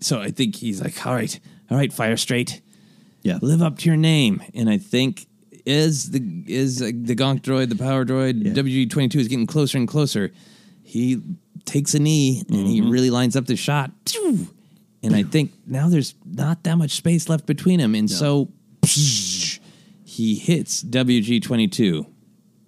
[0.00, 1.38] So I think he's like, all right,
[1.70, 2.60] all right, fire straight.
[3.22, 4.42] yeah, live up to your name.
[4.54, 5.26] And I think
[5.64, 8.52] is the is uh, the Gonk droid, the power droid, Yeah.
[8.52, 10.32] WG twenty two is getting closer and closer.
[10.82, 11.20] He
[11.64, 13.90] takes a knee and he really lines up the shot.
[15.02, 18.50] And I think now there's not that much space left between him, and so
[18.82, 19.58] psh,
[20.04, 22.06] he hits WG twenty two.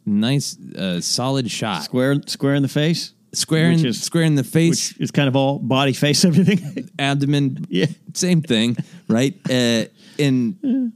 [0.07, 4.45] Nice, uh, solid shot, square square in the face, square in is- square in the
[4.45, 6.91] face, which is kind of all body face everything.
[6.99, 8.77] abdomen, yeah, same thing,
[9.09, 9.35] right?
[9.51, 9.85] Uh,
[10.19, 10.93] and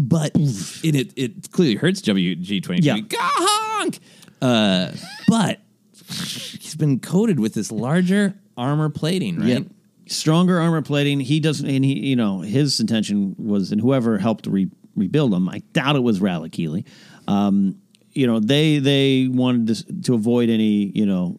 [0.00, 2.96] but it, it it clearly hurts WG twenty Yeah.
[2.96, 3.06] two.
[3.18, 3.98] Honk!
[4.42, 4.92] Uh,
[5.28, 5.60] but
[6.06, 9.48] he's been coated with this larger armor plating, right?
[9.48, 9.62] Yep.
[10.06, 11.20] Stronger armor plating.
[11.20, 15.48] He doesn't, and he, you know, his intention was, and whoever helped re- rebuild him,
[15.50, 16.86] I doubt it was Ralakili.
[17.26, 17.76] Um,
[18.18, 21.38] you know, they they wanted this, to avoid any, you know,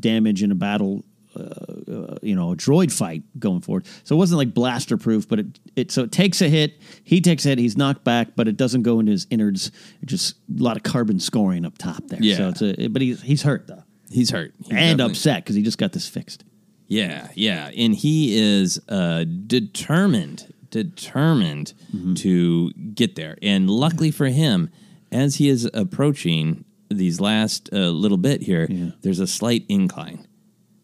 [0.00, 1.04] damage in a battle,
[1.36, 3.86] uh, uh, you know, a droid fight going forward.
[4.04, 6.80] So it wasn't like blaster proof, but it, it so it takes a hit.
[7.04, 7.58] He takes a hit.
[7.58, 9.70] He's knocked back, but it doesn't go into his innards.
[10.02, 12.18] It just a lot of carbon scoring up top there.
[12.20, 12.36] Yeah.
[12.36, 14.54] So it's a, but he's he's hurt though, He's hurt.
[14.58, 16.44] He's and definitely- upset because he just got this fixed.
[16.88, 21.72] Yeah, yeah, and he is uh, determined, determined
[22.16, 23.38] to get there.
[23.40, 24.68] And luckily for him,
[25.12, 28.66] as he is approaching these last uh, little bit here,
[29.02, 30.26] there's a slight incline.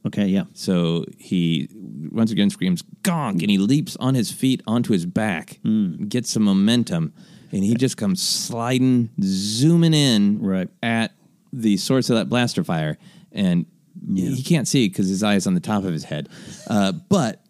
[0.06, 0.44] Okay, yeah.
[0.54, 1.68] So he
[2.10, 5.58] once again screams "gonk" and he leaps on his feet onto his back,
[6.08, 7.12] gets some momentum,
[7.52, 10.68] and he just comes sliding, zooming in Right.
[10.82, 11.12] at
[11.52, 12.96] the source of that blaster fire,
[13.32, 13.66] and
[14.14, 16.28] he can't see because his eye is on the top of his head.
[16.68, 17.42] Uh, but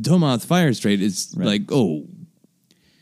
[0.00, 2.06] Tomoth Fire Straight is like, oh,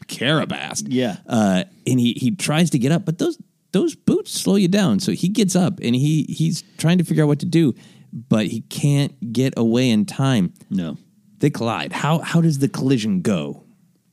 [0.07, 0.87] Karabast.
[0.89, 1.17] Yeah.
[1.27, 3.39] Uh, and he he tries to get up, but those
[3.73, 5.01] those boots slow you down.
[5.01, 7.75] So he gets up and he he's trying to figure out what to do,
[8.13, 10.53] but he can't get away in time.
[10.71, 10.99] No.
[11.39, 11.93] They collide.
[11.93, 13.65] How how does the collision go?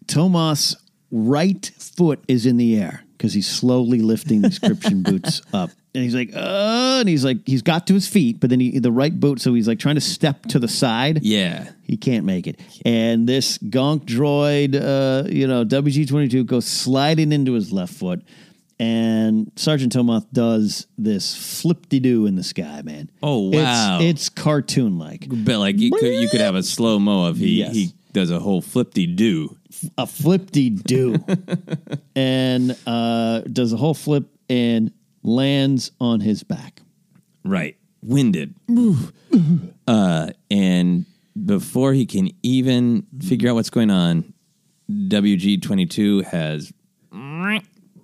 [0.07, 0.75] Tomas'
[1.11, 5.69] right foot is in the air because he's slowly lifting the Gription boots up.
[5.95, 8.77] And he's like, uh, and he's like, he's got to his feet, but then he,
[8.77, 11.23] the right boot, so he's like trying to step to the side.
[11.23, 11.71] Yeah.
[11.83, 12.59] He can't make it.
[12.85, 18.21] And this gonk droid, uh, you know, WG 22 goes sliding into his left foot.
[18.81, 23.09] And Sergeant Tomoth does this flip de doo in the sky, man.
[23.21, 23.97] Oh, wow.
[23.99, 25.25] It's, it's cartoon like.
[25.27, 27.73] But like you could you could have a slow mo of he Yes.
[27.75, 29.57] he does a whole flipty do.
[29.97, 31.17] a flip de doo
[32.15, 34.91] and uh, does a whole flip and
[35.29, 36.81] lands on his back.
[37.43, 37.77] Right.
[38.01, 38.55] Winded.
[39.87, 41.05] uh, and
[41.45, 44.33] before he can even figure out what's going on,
[44.89, 46.73] WG 22 has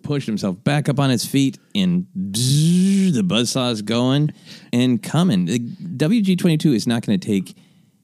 [0.04, 4.32] pushed himself back up on his feet and the buzzsaw is going
[4.72, 5.46] and coming.
[5.46, 7.56] The WG 22 is not going to take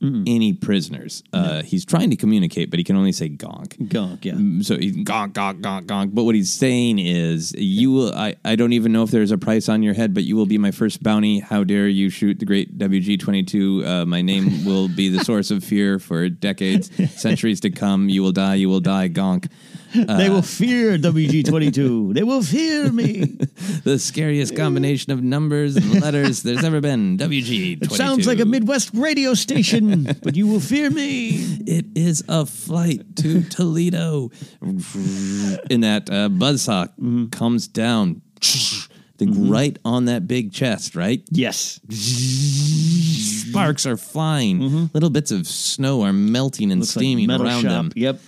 [0.01, 1.23] any prisoners.
[1.31, 3.77] Uh, he's trying to communicate, but he can only say gonk.
[3.89, 4.63] Gonk, yeah.
[4.63, 6.13] So he's gonk, gonk, gonk, gonk.
[6.13, 8.13] But what he's saying is, you will.
[8.13, 10.45] I, I don't even know if there's a price on your head, but you will
[10.45, 11.39] be my first bounty.
[11.39, 13.83] How dare you shoot the great WG twenty two?
[13.85, 16.89] Uh, my name will be the source of fear for decades,
[17.21, 18.09] centuries to come.
[18.09, 18.55] You will die.
[18.55, 19.09] You will die.
[19.09, 19.49] Gonk.
[20.17, 22.13] they will fear WG 22.
[22.13, 23.37] they will fear me.
[23.83, 27.17] The scariest combination of numbers and letters there's ever been.
[27.17, 27.77] WG.
[27.79, 27.85] 22.
[27.85, 31.29] It sounds like a Midwest radio station, but you will fear me.
[31.65, 34.29] It is a flight to Toledo.
[34.61, 37.27] and that uh, buzzsaw Mm-hmm.
[37.29, 38.21] comes down,
[39.17, 41.23] think right on that big chest, right?
[41.31, 41.79] Yes.
[43.49, 44.89] Sparks are flying.
[44.93, 46.81] Little bits of snow are melting and Mm-hmm.
[46.81, 47.69] Looks like steaming metal around shop.
[47.71, 47.91] them.
[47.95, 48.19] Yep.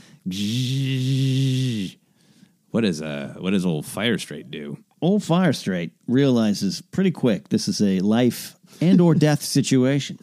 [2.72, 4.78] What is uh what does old Fire Straight do?
[5.02, 10.18] Old Fire Straight realizes pretty quick this is a life and or death situation.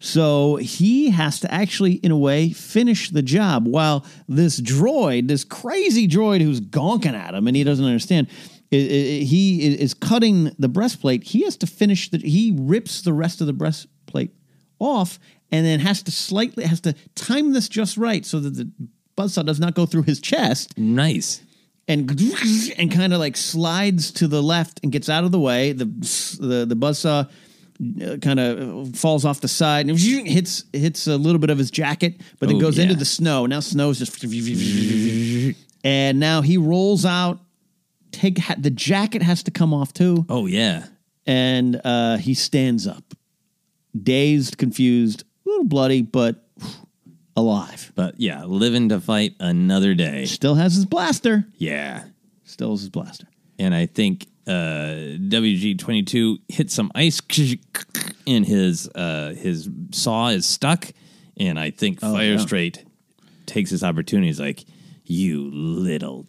[0.00, 5.44] So he has to actually, in a way, finish the job while this droid, this
[5.44, 8.28] crazy droid who's gonking at him and he doesn't understand,
[8.70, 11.24] he is cutting the breastplate.
[11.24, 14.34] He has to finish the, he rips the rest of the breastplate
[14.78, 15.18] off
[15.50, 18.70] and then has to slightly, has to time this just right so that the
[19.22, 21.40] buzzsaw does not go through his chest Nice.
[21.88, 22.10] and
[22.78, 25.72] and kind of like slides to the left and gets out of the way.
[25.72, 25.84] The
[26.40, 29.98] the the buzzsaw uh, kind of falls off the side and
[30.36, 32.84] hits hits a little bit of his jacket, but then Oh, goes yeah.
[32.84, 33.46] into the snow.
[33.46, 34.12] Now snow's just
[35.84, 37.40] and now he rolls out.
[38.12, 40.84] Take ha- the jacket has to come off too, Oh yeah.
[41.26, 43.14] and uh, he stands up,
[44.00, 46.46] dazed, confused, a little bloody, but
[47.36, 47.92] alive.
[47.94, 50.24] But yeah, living to fight another day.
[50.26, 51.46] Still has his blaster.
[51.56, 52.04] Yeah.
[52.44, 53.26] Still has his blaster.
[53.58, 57.20] and I think uh, WG twenty two hit some ice,
[58.26, 60.88] and his uh, his saw is stuck,
[61.36, 62.38] and I think Oh, Fire yeah.
[62.38, 62.84] Straight
[63.46, 64.26] takes his opportunity.
[64.28, 64.64] He's like,
[65.04, 66.26] "You little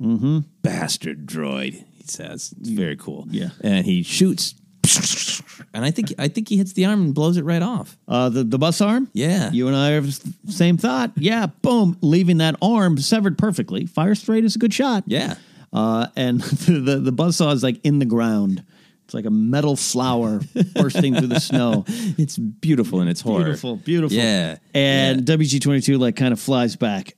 [0.00, 0.38] Mm-hmm.
[0.62, 2.52] bastard droid," he says.
[2.58, 3.26] It's very cool.
[3.30, 3.50] Yeah.
[3.60, 4.54] and he shoots,
[5.74, 7.96] and I think I think he hits the arm and blows it right off.
[8.08, 9.08] Uh, the the bus arm.
[9.12, 10.06] Yeah, You and I have
[10.44, 11.12] the same thought.
[11.16, 13.86] Yeah, boom, leaving that arm severed perfectly.
[13.86, 15.04] Fire straight is a good shot.
[15.06, 15.34] yeah.
[15.72, 18.62] Uh, and the, the the buzzsaw is like in the ground.
[19.04, 20.40] It's like a metal flower
[20.74, 21.84] bursting through the snow.
[21.88, 23.44] It's beautiful in its horror.
[23.44, 24.16] Beautiful, beautiful.
[24.16, 27.14] Yeah, And WG twenty two like kind of flies back,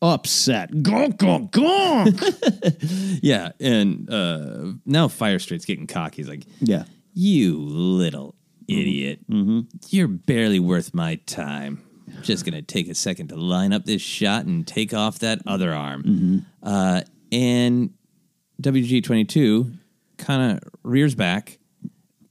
[0.00, 0.70] upset.
[0.72, 3.18] Gonk gonk gonk.
[3.22, 6.16] Yeah, and uh, now Fire Straight's getting cocky.
[6.22, 6.84] He's like, yeah.
[7.18, 8.34] "You little
[8.68, 9.20] idiot.
[9.88, 11.82] You're barely worth my time.
[12.22, 15.40] Just going to take a second to line up this shot and take off that
[15.46, 16.02] other arm.
[16.62, 17.00] Uh,
[17.32, 17.90] and
[18.62, 19.76] WG22
[20.18, 21.58] kind of rears back.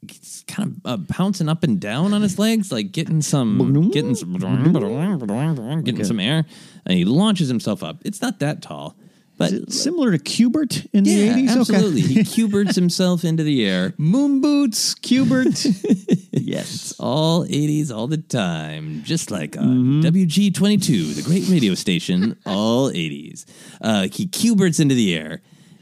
[0.03, 3.57] It's kind of uh, pouncing up and down on his legs, like getting some,
[3.91, 4.33] getting some,
[5.85, 6.45] getting some air,
[6.85, 7.97] and he launches himself up.
[8.05, 8.95] It's not that tall,
[9.37, 11.59] but Similar to Q*bert in yeah, the 80s?
[11.59, 12.01] absolutely.
[12.01, 13.93] He cuberts himself into the air.
[13.97, 15.65] Moon boots, Q*bert.
[16.31, 16.93] yes.
[16.99, 20.05] all 80s all the time, just like uh, mm-hmm.
[20.05, 23.45] on WG22, the great radio station, all 80s.
[23.81, 25.41] Uh, he cuberts into the air,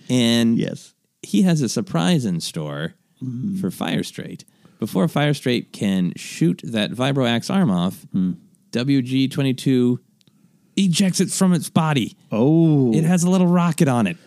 [0.09, 0.93] and Yes.
[1.21, 3.57] he has a surprise in store mm-hmm.
[3.59, 4.45] for Fire Straight.
[4.79, 8.33] Before Fire Straight can shoot that Vibroax arm off, hmm.
[8.71, 9.99] WG22
[10.75, 12.15] ejects it from its body.
[12.31, 12.93] Oh.
[12.93, 14.17] It has a little rocket on it.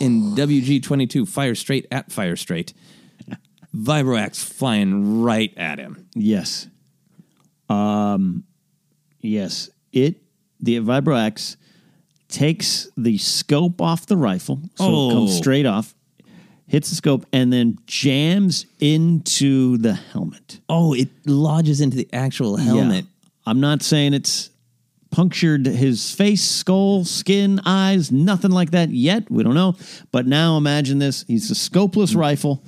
[0.00, 2.72] In WG22, fire straight at fire straight.
[3.76, 6.08] Vibroax flying right at him.
[6.14, 6.66] Yes.
[7.68, 8.44] Um,
[9.20, 9.70] yes.
[9.92, 10.22] It,
[10.58, 11.56] the Vibroax
[12.28, 15.36] takes the scope off the rifle, so it comes Oh.
[15.36, 15.94] straight off,
[16.66, 20.60] hits the scope, and then jams into the helmet.
[20.68, 23.04] Oh, it lodges into the actual helmet.
[23.04, 23.30] Yeah.
[23.46, 24.50] I'm not saying it's
[25.10, 29.30] punctured his face, skull, skin, eyes, nothing like that yet.
[29.30, 29.76] We don't know.
[30.12, 31.24] But now imagine this.
[31.26, 32.62] He's a scopeless rifle.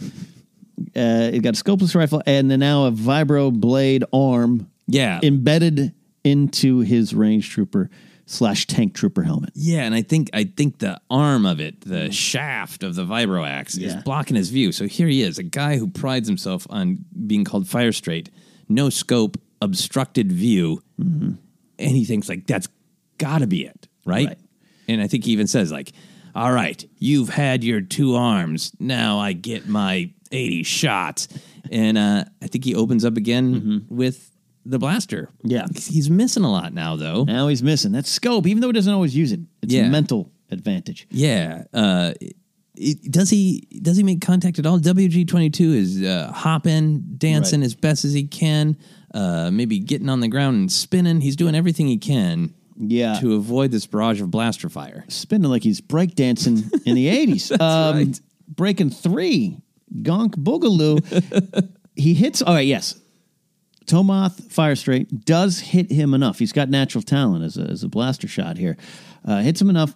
[0.96, 5.20] Uh, he got a scopeless rifle and then now a vibro blade arm Yeah.
[5.22, 5.92] embedded
[6.24, 7.90] into his range trooper
[8.26, 9.50] slash tank trooper helmet.
[9.54, 13.78] yeah, and I think I think the arm of it, the shaft of the Vibroax,
[13.78, 13.88] Yeah.
[13.88, 14.72] is blocking his view.
[14.72, 18.30] So here he is, a guy who prides himself on being called fire straight,
[18.68, 20.82] no scope, obstructed view,
[21.78, 22.68] and he thinks like that's
[23.18, 24.28] got to be it, right?
[24.28, 24.38] Right.
[24.88, 25.92] And I think he even says like,
[26.34, 28.72] "All right, you've had your two arms.
[28.80, 31.28] Now I get my eighty shots."
[31.70, 34.28] And uh, I think he opens up again with
[34.66, 35.28] the blaster.
[35.42, 35.66] Yeah.
[35.74, 37.24] he's missing a lot now though.
[37.24, 39.40] Now he's missing that scope, even though he doesn't always use it.
[39.62, 39.86] It's Yeah.
[39.86, 41.06] a mental advantage.
[41.10, 41.64] Yeah.
[41.72, 42.36] Uh, it-
[43.10, 44.78] does he does he make contact at all?
[44.80, 47.66] WG twenty two is uh, hopping, dancing Right.
[47.66, 48.76] as best as he can.
[49.14, 51.20] Uh, maybe getting on the ground and spinning.
[51.20, 53.20] He's doing everything he can Yeah.
[53.20, 55.04] to avoid this barrage of blaster fire.
[55.08, 57.52] spinning like he's breakdancing in the 80s.
[57.60, 58.20] um, right.
[58.48, 59.58] Breaking three,
[60.02, 61.68] Gonk Boogaloo.
[61.96, 62.98] he hits, all right, yes.
[63.86, 66.38] Tomoth Fire Straight does hit him enough.
[66.38, 68.76] He's got natural talent as a, as a blaster shot here.
[69.24, 69.92] Uh, hits him enough,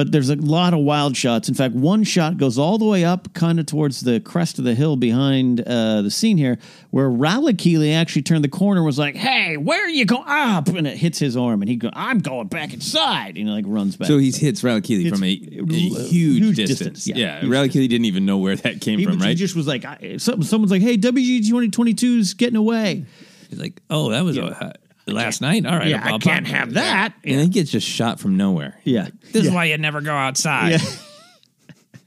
[0.00, 1.46] but there's a lot of wild shots.
[1.50, 4.64] In fact, one shot goes all the way up, kind of towards the crest of
[4.64, 8.98] the hill behind uh, the scene here, where Ralakili actually turned the corner and was
[8.98, 10.24] like, hey, where are you going?
[10.26, 10.68] Up!
[10.68, 13.36] And it hits his arm, and he goes, I'm going back inside.
[13.36, 14.08] And he like runs back.
[14.08, 16.78] So he hits Ralakili It's from a, a a huge, huge distance.
[16.78, 19.28] distance, yeah, Yeah, huge Ralakili didn't even know where that came He, from, Right?
[19.28, 23.04] he just was like, I, someone's like, hey, WG 2022's getting away.
[23.50, 24.72] He's like, oh, that was uh,
[25.06, 25.66] last night.
[25.66, 27.14] All right, Yeah, I I'll can't pop- have that.
[27.24, 28.78] And he gets just shot from nowhere.
[28.84, 29.08] Yeah.
[29.32, 29.54] This is Yeah.
[29.54, 30.70] why you never go outside.
[30.72, 30.78] Yeah.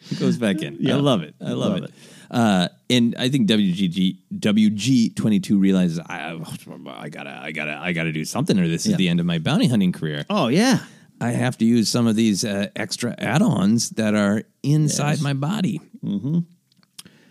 [0.09, 0.77] He goes back in.
[0.81, 0.95] Yeah.
[0.95, 1.33] I love it.
[1.39, 1.91] I love, Love it.
[2.29, 7.93] Uh, and I think WGG WG twenty two realizes I, I gotta I gotta I
[7.93, 8.91] gotta do something or this Yeah.
[8.91, 10.25] is the end of my bounty hunting career.
[10.29, 10.79] Oh, yeah.
[11.21, 15.21] I have to use some of these uh, extra add-ons that are inside Yes.
[15.21, 15.79] my body.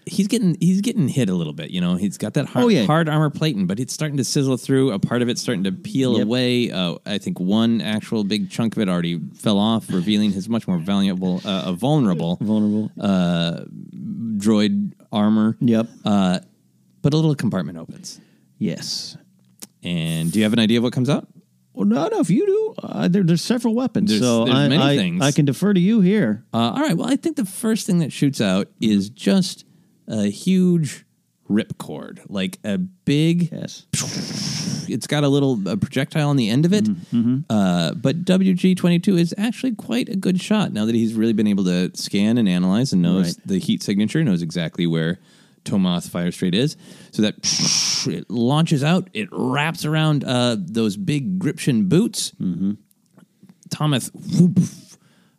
[0.05, 1.70] He's getting he's getting hit a little bit.
[1.70, 2.84] You know, he's got that hard, Oh, yeah.
[2.86, 4.90] hard armor plating, but it's starting to sizzle through.
[4.92, 6.22] A part of it's starting to peel Yep.
[6.26, 6.70] away.
[6.72, 10.66] Uh, I think one actual big chunk of it already fell off, revealing his much
[10.66, 12.90] more valuable, uh, uh, vulnerable, Vulnerable.
[13.00, 13.61] uh,
[14.36, 15.57] droid armor.
[15.61, 15.88] Yep.
[16.05, 16.40] Uh,
[17.03, 18.20] but a little compartment opens.
[18.59, 19.16] yes.
[19.84, 21.26] And do you have an idea of what comes out?
[21.74, 22.20] Well, no, no.
[22.20, 24.11] If you do, uh, there, there's several weapons.
[24.11, 25.22] There's- so there's I, many I, things.
[25.24, 26.44] I can defer to you here.
[26.55, 26.96] Uh, all right.
[26.96, 29.64] Well, I think the first thing that shoots out is just
[30.09, 31.05] a huge
[31.50, 33.50] ripcord, like a big.
[33.53, 33.86] Yes.
[34.88, 36.84] It's got a little a projectile on the end of it.
[36.84, 40.72] Mm-hmm, Uh, but WG twenty two is actually quite a good shot.
[40.72, 43.46] Now that he's really been able to scan and analyze and knows Right.
[43.46, 45.18] the heat signature, knows exactly where
[45.64, 46.76] Tomoth Fire Straight is.
[47.12, 47.36] So that
[48.12, 49.09] it launches out.
[49.14, 52.32] It wraps around uh, those big Gription boots.
[52.40, 52.72] Mm-hmm.
[53.70, 54.59] Thomas whoop,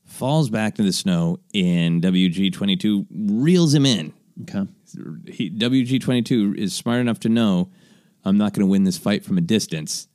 [0.05, 4.13] falls back to the snow, and WG twenty two reels him in.
[4.41, 4.67] Okay.
[5.27, 7.69] He, WG twenty two is smart enough to know
[8.25, 10.07] I'm not going to win this fight from a distance.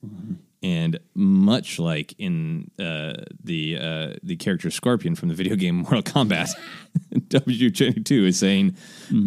[0.61, 3.13] And much like in uh,
[3.45, 6.51] the uh, the character Scorpion from the video game Mortal Kombat,
[7.15, 8.77] WG twenty two is saying,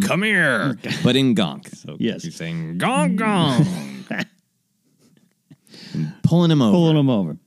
[0.04, 1.74] "Come here," but in Gonk.
[1.74, 2.24] So Yes.
[2.24, 3.66] he's saying "Gonk Gonk,"
[5.94, 6.72] And pulling him over.
[6.74, 7.38] Pulling them over.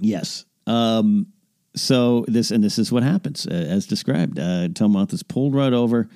[0.00, 0.44] Yes.
[0.66, 1.28] Um,
[1.76, 4.38] so this and this is what happens uh, as described.
[4.38, 6.08] Uh, Tomoth is pulled right over.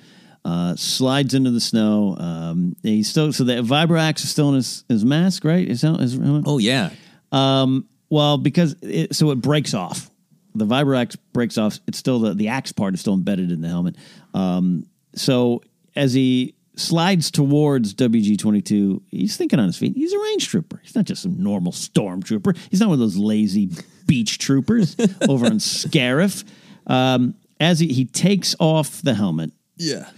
[0.45, 2.15] Uh, slides into the snow.
[2.19, 5.67] Um, he's still so the Vibroax is still in his, his mask, right?
[5.67, 6.91] Is that, is, Oh yeah,
[7.31, 10.11] um, well, because it, so it breaks off.
[10.53, 11.79] The Vibroax breaks off.
[11.87, 13.95] It's still the the axe part is still embedded in the helmet.
[14.35, 14.85] Um,
[15.15, 15.63] so
[15.95, 19.93] as he slides towards WG twenty two, he's thinking on his feet.
[19.95, 20.79] He's a range trooper.
[20.83, 22.55] He's not just some normal stormtrooper.
[22.69, 23.71] He's not one of those lazy
[24.05, 24.95] beach troopers
[25.27, 26.43] over in Scarif.
[26.85, 30.09] Um, as he, he takes off the helmet, yeah,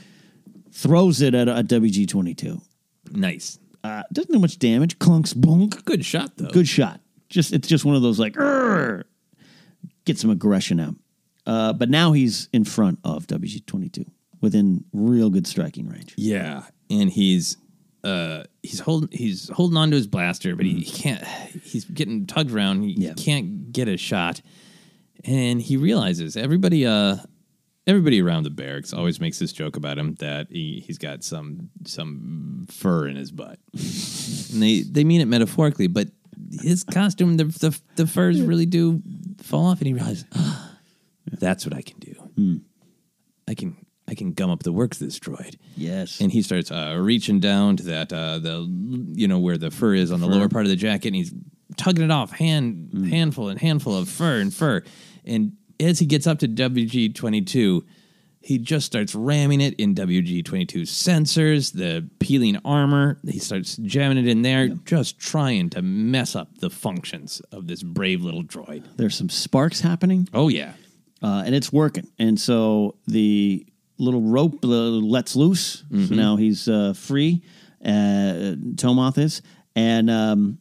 [0.77, 2.61] throws it at a WG twenty two.
[3.11, 4.99] nice, Uh, doesn't do much damage.
[4.99, 5.83] Clunks, bonk.
[5.85, 6.49] good shot though.
[6.49, 7.01] Good shot.
[7.29, 9.05] Just it's just one of those like "Arr!"
[10.05, 10.95] get some aggression out.
[11.45, 14.05] Uh, but now he's in front of WG twenty two
[14.41, 16.13] within real good striking range.
[16.17, 17.57] Yeah, and he's
[18.03, 21.23] uh he's holding he's holding on to his blaster, but he, he can't.
[21.63, 22.83] He's getting tugged around.
[22.83, 23.13] He Yeah.
[23.15, 24.41] can't get a shot,
[25.25, 27.17] and he realizes everybody uh
[27.87, 31.69] everybody around the barracks always makes this joke about him that he he's got some
[31.85, 36.09] some fur in his butt, and they they mean it metaphorically, but
[36.61, 39.01] his costume the the, the furs really do
[39.41, 40.71] fall off, and he realizes "Ah,
[41.31, 42.61] that's what I can do.
[43.47, 43.77] I can
[44.07, 45.57] I can gum up the works of this droid.
[45.75, 46.21] Yes.
[46.21, 48.65] And he starts uh, reaching down to that uh, the
[49.13, 51.33] you know where the fur is on the lower part of the jacket, and he's
[51.75, 54.83] tugging it off hand handful and handful of fur and fur.
[55.25, 57.85] And as he gets up to WG twenty two,
[58.39, 63.17] he just starts ramming it in WG 22 sensors, the peeling armor.
[63.27, 67.83] He starts jamming it in there, just trying to mess up the functions of this
[67.83, 68.85] brave little droid.
[68.95, 70.73] There's some sparks happening, Oh yeah,
[71.21, 72.07] uh, and it's working.
[72.19, 73.65] And so the
[73.97, 75.83] little rope uh, lets loose.
[75.89, 77.41] So now he's uh, free.
[77.83, 79.41] Uh, Tomoth is,
[79.75, 80.59] and um,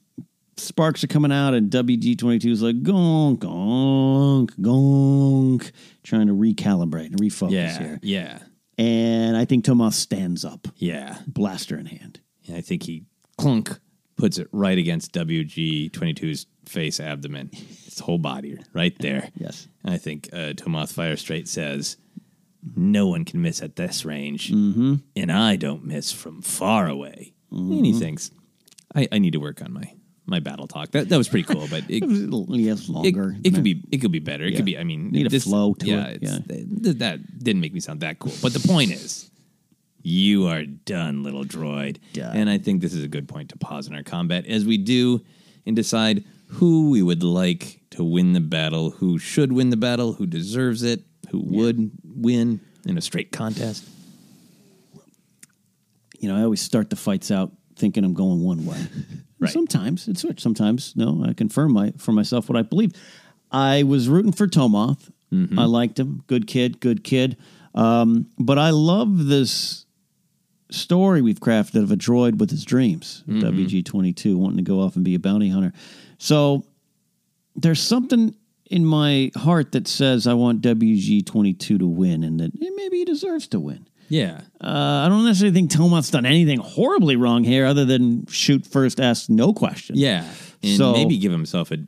[0.56, 5.70] sparks are coming out, and WG twenty two is like gonk, gonk, gonk,
[6.02, 8.00] trying to recalibrate and refocus yeah, here.
[8.02, 8.38] yeah,
[8.78, 11.18] And I think Tomoth stands up, yeah.
[11.26, 12.20] blaster in hand.
[12.46, 13.04] And I think he
[13.38, 13.78] clunk
[14.16, 17.50] puts it right against WG 22's face abdomen.
[17.86, 19.30] Its whole body right there.
[19.38, 19.68] Yes.
[19.84, 21.96] And I think uh, Tomoth Firestraight says,
[22.74, 27.34] No one can miss at this range, and I don't miss from far away.
[27.50, 28.30] And he thinks,
[28.94, 29.92] I, I need to work on my,
[30.26, 30.90] my battle talk.
[30.92, 32.02] That, that was pretty cool, but it,
[32.50, 33.36] Yes, longer.
[33.44, 34.44] it could be it could be better.
[34.44, 34.56] It Yeah.
[34.56, 34.78] could be.
[34.78, 37.80] I mean, Need a this- flow to yeah, it, it's- th- that didn't make me
[37.80, 38.32] sound that cool.
[38.42, 39.30] But the point is,
[40.02, 41.98] you are done, little droid.
[42.12, 42.36] Done.
[42.36, 44.78] And I think this is a good point to pause in our combat as we
[44.78, 45.22] do
[45.66, 50.12] and decide who we would like to win the battle, who should win the battle,
[50.12, 53.84] who deserves it, who would win in a straight contest.
[56.20, 58.78] you know, I always start the fights out thinking I'm going one way.
[59.38, 59.52] Right.
[59.52, 60.40] Sometimes it's switch.
[60.40, 62.92] Sometimes no, I confirm my for myself what I believe.
[63.50, 65.10] I was rooting for Tomoth.
[65.58, 66.22] I liked him.
[66.28, 66.80] Good kid.
[66.80, 67.36] Good kid.
[67.74, 69.84] Um, but I love this
[70.70, 73.22] story we've crafted of a droid with his dreams.
[73.28, 75.72] WG twenty two wanting to go off and be a bounty hunter.
[76.18, 76.64] So
[77.54, 78.34] there's something
[78.70, 82.70] in my heart that says I want WG twenty two to win, and that eh,
[82.74, 83.86] maybe he deserves to win.
[84.08, 84.40] Yeah.
[84.60, 89.00] Uh, I don't necessarily think Tomoth's done anything horribly wrong here, other than shoot first,
[89.00, 89.96] ask no question.
[89.96, 90.24] Yeah.
[90.62, 91.78] And So- maybe give himself a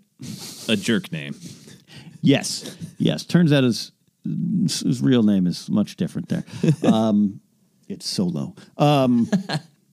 [0.69, 1.35] a jerk name.
[2.23, 2.77] Yes.
[2.99, 3.25] Yes.
[3.25, 3.93] Turns out his
[4.25, 6.45] his real name is much different there.
[6.85, 7.41] Um,
[7.89, 8.55] it's Solo.
[8.77, 9.31] Um,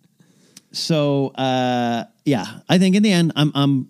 [0.72, 3.88] so uh, yeah, I think in the end, I'm I'm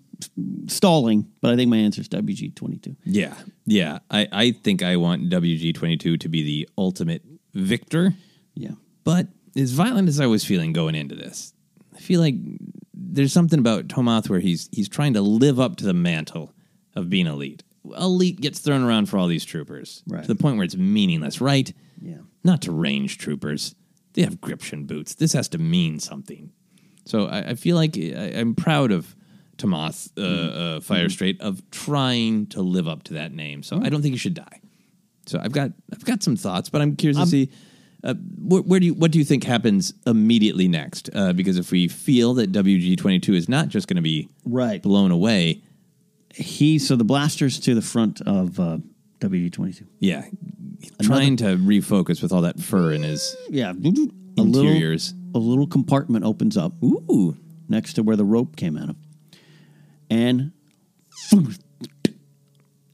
[0.68, 2.96] stalling, but I think my answer is WG twenty two.
[3.04, 3.34] Yeah,
[3.66, 3.98] yeah.
[4.10, 7.22] I, I think I want WG twenty two to be the ultimate
[7.54, 8.14] victor.
[8.56, 8.72] Yeah.
[9.04, 11.52] But as violent as I was feeling going into this,
[11.94, 12.34] I feel like
[12.92, 16.52] there's something about Tomoth where he's he's trying to live up to the mantle
[16.96, 17.62] of being elite.
[17.96, 20.22] Elite gets thrown around for all these troopers Right.
[20.22, 21.72] to the point where it's meaningless, right?
[22.02, 22.18] Yeah.
[22.42, 23.74] Not to range troopers.
[24.14, 25.14] They have gription boots.
[25.14, 26.50] This has to mean something.
[27.04, 29.14] So I, I feel like I, I'm proud of
[29.58, 33.62] Tomoth uh, uh, Firestraight of trying to live up to that name.
[33.62, 34.60] So I don't think he should die.
[35.26, 37.50] So I've got I've got some thoughts, but I'm curious to see
[38.06, 41.10] uh, where, where do you what do you think happens immediately next?
[41.14, 44.28] Uh, because if we feel that WG twenty two is not just going to be
[44.44, 44.80] Right.
[44.82, 45.62] blown away,
[46.34, 48.78] He so the blasters to the front of uh,
[49.20, 49.86] WG twenty two.
[49.98, 50.24] yeah,
[51.02, 53.72] trying to refocus with all that fur in his Yeah.
[53.72, 55.14] A little interiors.
[55.34, 56.72] a little compartment opens up.
[56.84, 57.36] Ooh,
[57.68, 58.96] next to where the rope came out of.
[60.10, 60.52] And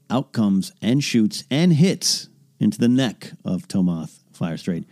[0.09, 4.85] out comes and shoots and hits into the neck of Tomoth Firestraight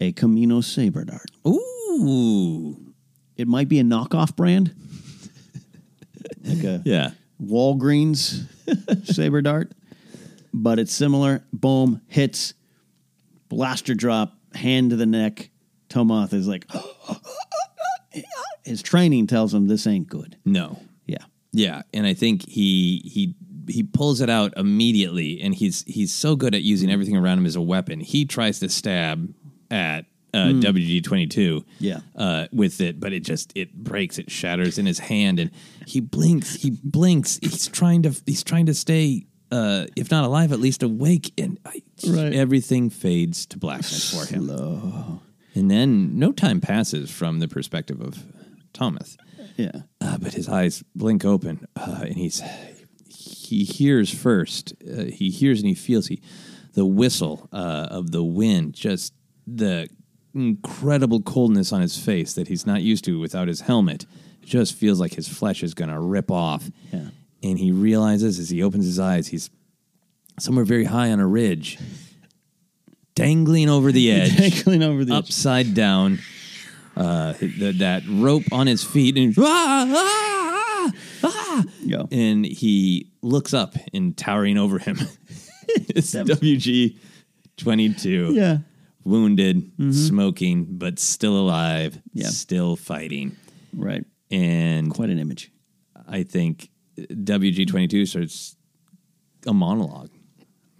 [0.00, 1.30] a Kamino Saber Dart.
[1.46, 2.76] ooh,
[3.36, 4.74] It might be a knockoff brand,
[6.44, 7.10] like a yeah,
[7.42, 8.46] Walgreens
[9.06, 9.72] Saber Dart,
[10.52, 11.44] but it's similar.
[11.52, 12.54] Boom, hits,
[13.48, 15.50] blaster drop, hand to the neck.
[15.88, 16.66] Tomoth is like,
[18.64, 20.36] his training tells him this ain't good.
[20.44, 20.80] No.
[21.06, 21.18] Yeah.
[21.52, 23.36] Yeah, and I think he he
[23.68, 27.46] he pulls it out immediately, and he's he's so good at using everything around him
[27.46, 28.00] as a weapon.
[28.00, 29.32] He tries to stab
[29.74, 32.00] at uh, twenty two, Yeah.
[32.16, 35.50] uh, with it, but it just it breaks, it shatters in his hand, and
[35.86, 37.38] he blinks, he blinks.
[37.42, 41.58] He's trying to he's trying to stay, uh, if not alive, at least awake, and
[41.64, 42.32] I, Right.
[42.34, 44.50] everything fades to blackness for him.
[45.54, 48.24] And then no time passes from the perspective of
[48.72, 49.16] Thomas.
[49.56, 49.82] Yeah.
[50.00, 52.42] Uh, but his eyes blink open, uh, and he's
[53.08, 54.74] he hears first.
[54.82, 56.20] Uh, he hears and he feels he
[56.72, 59.12] the whistle uh, of the wind, just
[59.46, 59.88] the
[60.34, 64.04] incredible coldness on his face that he's not used to without his helmet.
[64.42, 66.68] It just feels like his flesh is going to rip off.
[66.92, 67.08] Yeah.
[67.42, 69.50] And he realizes as he opens his eyes, he's
[70.40, 71.78] somewhere very high on a ridge,
[73.14, 75.18] dangling over the edge, Dangling over the edge.
[75.24, 76.18] upside down.
[76.96, 79.86] Uh, the, that rope on his feet, and ah,
[80.86, 80.92] ah,
[81.24, 82.04] ah, Yeah.
[82.12, 84.98] and he looks up, and towering over him
[85.96, 86.96] is WG
[87.56, 88.30] twenty two.
[88.32, 88.58] Yeah.
[89.04, 89.92] Wounded, mm-hmm.
[89.92, 92.28] smoking, but still alive, Yeah.
[92.28, 93.36] still fighting,
[93.72, 94.04] Right.
[94.30, 95.50] and Quite an image.
[96.08, 98.56] I think uh, WG twenty two starts
[99.46, 100.10] a monologue.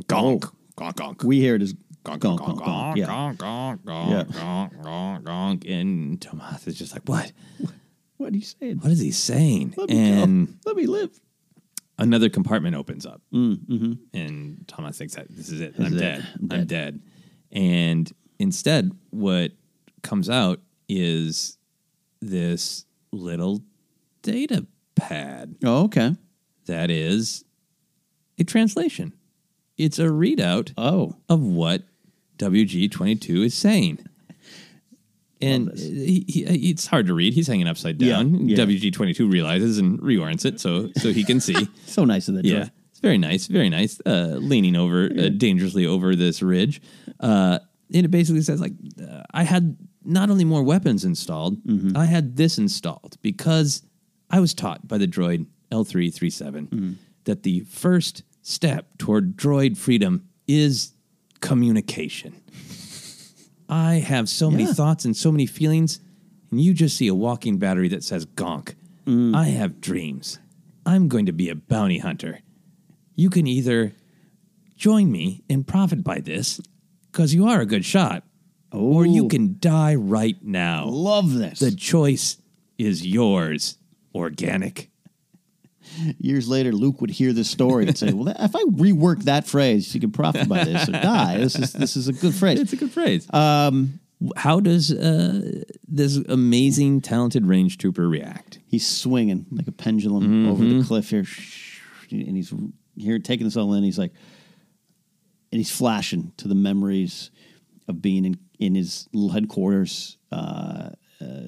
[0.04, 1.24] Gonk, gonk, gonk.
[1.24, 2.96] We hear it as Gonk, gonk, gonk, gonk, gonk, gonk.
[2.96, 3.06] Yeah.
[3.06, 4.24] gonk, gonk, gonk, Yeah.
[4.38, 5.70] gonk, gonk, gonk.
[5.70, 7.32] And Tomas is just like, what?
[8.16, 8.78] What are you saying?
[8.78, 9.74] What is he saying?
[9.76, 10.54] Let me and go.
[10.66, 11.10] Let me live.
[11.98, 13.92] another compartment opens up, mm, Mm-hmm.
[14.16, 15.76] and Thomas thinks that this is it.
[15.76, 16.04] This I'm is it.
[16.04, 16.26] dead.
[16.40, 17.00] I'm I'm dead.
[17.54, 19.52] And instead, what
[20.02, 21.56] comes out is
[22.20, 23.62] this little
[24.22, 26.16] data pad Oh, okay.
[26.66, 27.44] that is
[28.38, 29.12] a translation.
[29.78, 31.16] It's a readout Oh.
[31.28, 31.82] of what
[32.38, 33.98] WG22 is saying.
[35.40, 37.34] And he, he, it's hard to read.
[37.34, 38.48] He's hanging upside down.
[38.48, 38.56] yeah.
[38.56, 41.68] WG22 realizes and reorients it so so he can see.
[41.86, 42.44] So nice of that.
[42.44, 42.68] yeah,
[43.04, 44.00] very nice, very nice.
[44.06, 46.80] Uh, leaning over uh, dangerously over this ridge,
[47.20, 47.58] uh,
[47.94, 51.96] and it basically says like, uh, I had not only more weapons installed, Mm-hmm.
[51.96, 53.82] I had this installed because
[54.30, 56.92] I was taught by the droid L3-37 Mm-hmm.
[57.24, 60.12] that the first step toward droid freedom
[60.46, 60.92] is
[61.40, 62.32] communication.
[63.68, 64.72] I have so many Yeah.
[64.74, 66.00] thoughts and so many feelings,
[66.50, 68.74] and you just see a walking battery that says gonk.
[69.06, 69.34] Mm.
[69.34, 70.38] I have dreams.
[70.86, 72.40] I'm going to be a bounty hunter.
[73.14, 73.92] You can either
[74.76, 76.60] join me and profit by this,
[77.12, 78.24] because you are a good shot,
[78.72, 80.86] or you can die right now.
[80.86, 81.60] Love this.
[81.60, 82.38] The choice
[82.76, 83.78] is yours,
[84.14, 84.90] organic.
[86.18, 89.94] Years later, Luke would hear this story and say, "Well, if I rework that phrase,
[89.94, 92.58] you can profit by this or die." This is this is a good phrase.
[92.58, 93.32] It's a good phrase.
[93.32, 94.00] Um,
[94.36, 98.58] How does uh, this amazing, talented range trooper react?
[98.66, 100.48] He's swinging like a pendulum Mm-hmm.
[100.50, 101.26] over the cliff here,
[102.10, 102.52] and he's
[102.96, 103.84] here taking this all in.
[103.84, 104.12] He's like,
[105.52, 107.30] and he's flashing to the memories
[107.88, 110.90] of being in in his little headquarters, uh,
[111.20, 111.40] uh,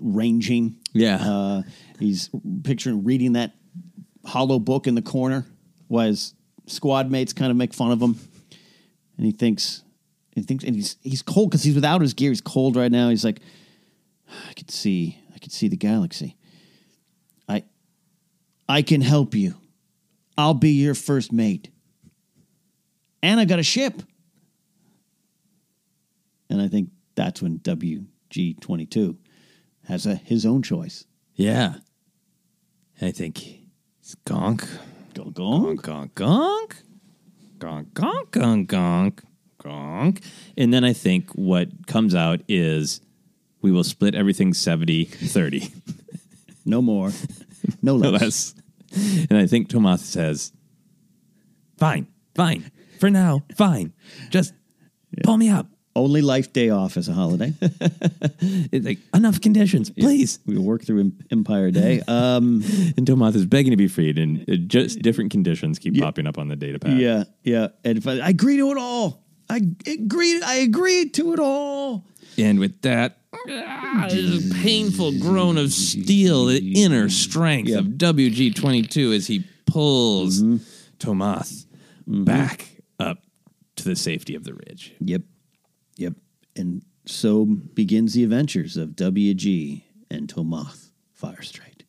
[0.00, 0.76] ranging.
[0.92, 1.16] Yeah.
[1.16, 1.62] uh,
[1.98, 2.30] he's
[2.62, 3.52] picturing reading that
[4.24, 5.46] hollow book in the corner,
[5.88, 6.34] while his
[6.66, 8.16] squad mates kind of make fun of him,
[9.16, 9.82] and he thinks.
[10.34, 12.30] He thinks, and he's he's cold because he's without his gear.
[12.30, 13.10] He's cold right now.
[13.10, 13.40] He's like,
[14.48, 16.36] I could see, I could see the galaxy.
[17.48, 17.64] I,
[18.68, 19.54] I can help you.
[20.36, 21.70] I'll be your first mate.
[23.22, 24.02] And I got a ship.
[26.50, 29.16] And I think that's when WG twenty two
[29.86, 31.04] has a his own choice.
[31.34, 31.76] Yeah.
[33.00, 33.60] I think
[34.00, 34.68] it's gonk.
[35.14, 35.42] Go go.
[35.42, 36.72] Gonk, gonk, gonk.
[37.58, 39.18] Gonk, gonk, gonk, gonk,
[39.60, 40.24] gonk.
[40.56, 43.00] And then I think what comes out is
[43.60, 45.72] we will split everything 70 30.
[46.64, 47.10] No more.
[47.82, 48.54] No No less.
[49.30, 50.52] And I think Tomas says,
[51.78, 52.70] fine, fine.
[53.00, 53.92] For now, fine.
[54.30, 54.52] Just
[55.24, 55.66] pull me up.
[55.94, 57.52] Only life day off as a holiday.
[58.72, 60.38] It's like, enough conditions, please.
[60.46, 62.00] we work through Empire Day.
[62.08, 62.62] Um,
[62.96, 66.48] And Tomas is begging to be freed, and just different conditions keep popping up on
[66.48, 66.98] the data pad.
[66.98, 67.68] yeah, yeah.
[67.84, 69.22] And if I, I agree to it all.
[69.50, 70.42] I agreed.
[70.42, 72.04] I agreed to it all.
[72.38, 73.18] And with that,
[73.48, 80.42] ah, this painful groan of steel, the inner strength of WG22 as he pulls
[80.98, 81.66] Tomas
[82.06, 82.68] back
[82.98, 83.18] up
[83.76, 84.94] to the safety of the ridge.
[85.00, 85.22] Yep.
[85.96, 86.14] Yep.
[86.56, 91.84] And so begins the adventures of WG and Tomoth Firestraight.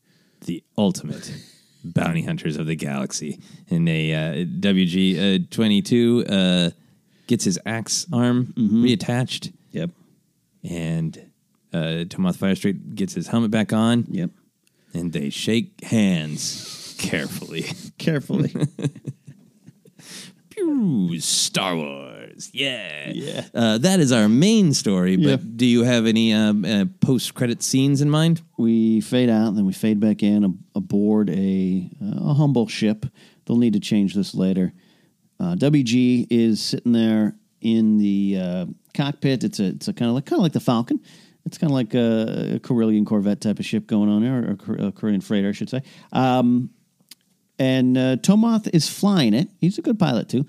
[0.46, 1.32] The ultimate
[1.84, 3.40] bounty hunters of the galaxy.
[3.70, 6.72] And a uh, WG22 uh,
[7.28, 9.54] gets his axe arm reattached.
[9.72, 9.90] Yep.
[10.64, 11.32] and
[11.74, 14.06] uh, Tomoth Firestreet gets his helmet back on.
[14.10, 14.30] Yep.
[14.94, 17.66] And they shake hands carefully.
[17.98, 18.54] Carefully.
[20.50, 22.50] Pew, Star Wars.
[22.54, 23.10] Yeah.
[23.14, 23.46] Yeah.
[23.56, 25.38] Uh, that is our main story, but Yeah.
[25.56, 28.42] do you have any um, uh, post credit scenes in mind?
[28.58, 33.06] we fade out, then we fade back in ab- aboard a, a humble ship.
[33.46, 34.74] They'll need to change this later.
[35.40, 39.44] Uh, WG is sitting there in the uh, cockpit.
[39.44, 41.00] It's a it's a kind of like kind of like the Falcon.
[41.46, 44.52] It's kind of like a, a Corellian Corvette type of ship going on there, or
[44.88, 45.82] a, Corellian freighter, I should say.
[46.12, 46.70] Um,
[47.60, 49.50] and uh, Tomoth is flying it.
[49.60, 50.46] He's a good pilot too.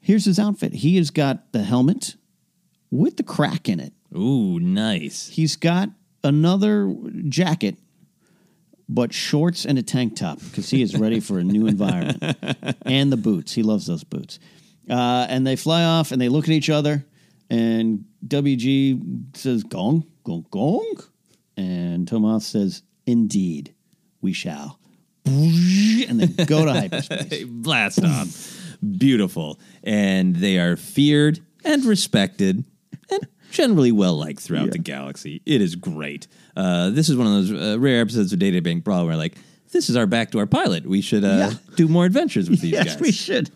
[0.00, 0.72] Here's his outfit.
[0.74, 2.16] He has got the helmet
[2.90, 3.92] with the crack in it.
[4.16, 5.28] Ooh, nice.
[5.28, 5.90] He's got
[6.22, 6.94] another
[7.28, 7.76] jacket,
[8.88, 12.36] but shorts and a tank top because he is ready for a new environment.
[12.82, 13.52] and the boots.
[13.52, 14.38] He loves those boots.
[14.88, 17.04] Uh, and they fly off and they look at each other.
[17.50, 20.96] And WG says, Gong, gong, gong.
[21.56, 23.74] And Tomoth says, Indeed,
[24.20, 24.78] we shall.
[25.28, 27.44] And they go to hyperspace.
[27.48, 28.76] Blast off.
[28.98, 29.58] Beautiful.
[29.82, 32.64] And they are feared and respected
[33.10, 35.42] and generally well liked throughout the galaxy.
[35.46, 36.28] It is great.
[36.56, 39.36] Uh, this is one of those uh, rare episodes of Data Bank Brawl where, like,
[39.72, 40.86] this is our backdoor pilot.
[40.86, 41.52] We should uh, Yeah.
[41.74, 43.00] do more adventures with these yes, guys.
[43.00, 43.50] we should.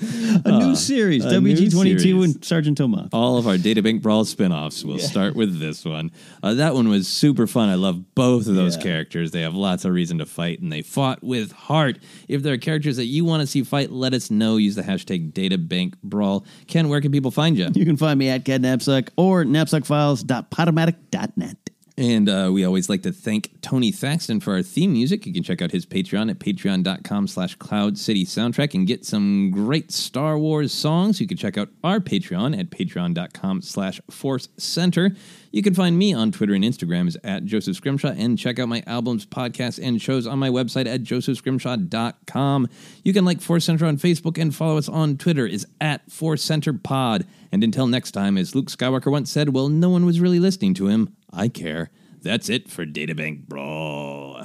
[0.44, 2.34] a new series, a WG 22 series.
[2.34, 3.08] and Sergeant Tomoth.
[3.12, 4.84] All of our Databank Brawl spin-offs.
[4.84, 6.10] We'll start with this one.
[6.42, 7.68] Uh, that one was super fun.
[7.68, 8.82] I love both of those Yeah.
[8.82, 9.30] characters.
[9.30, 11.98] They have lots of reason to fight, and they fought with heart.
[12.28, 14.56] If there are characters that you want to see fight, let us know.
[14.56, 16.44] Use the hashtag Databank Brawl.
[16.66, 17.68] Ken, where can people find you?
[17.74, 21.69] You can find me at Cat Napzok or knapsackfiles.podomatic.net.
[22.00, 25.26] And uh, we always like to thank Tony Thaxton for our theme music.
[25.26, 29.50] You can check out his Patreon at patreon.com slash Cloud City Soundtrack and get some
[29.50, 31.20] great Star Wars songs.
[31.20, 35.14] You can check out our Patreon at patreon.com slash Force Center.
[35.52, 38.68] You can find me on Twitter and Instagram as at Joseph Scrimshaw and check out
[38.68, 42.68] my albums, podcasts, and shows on my website at josephscrimshaw.com.
[43.02, 46.42] You can like Force Center on Facebook and follow us on Twitter is at Force
[46.42, 47.26] Center Pod.
[47.50, 50.74] And until next time, as Luke Skywalker once said, well, no one was really listening
[50.74, 51.16] to him.
[51.32, 51.90] I care.
[52.22, 54.44] That's it for Databank Brawl.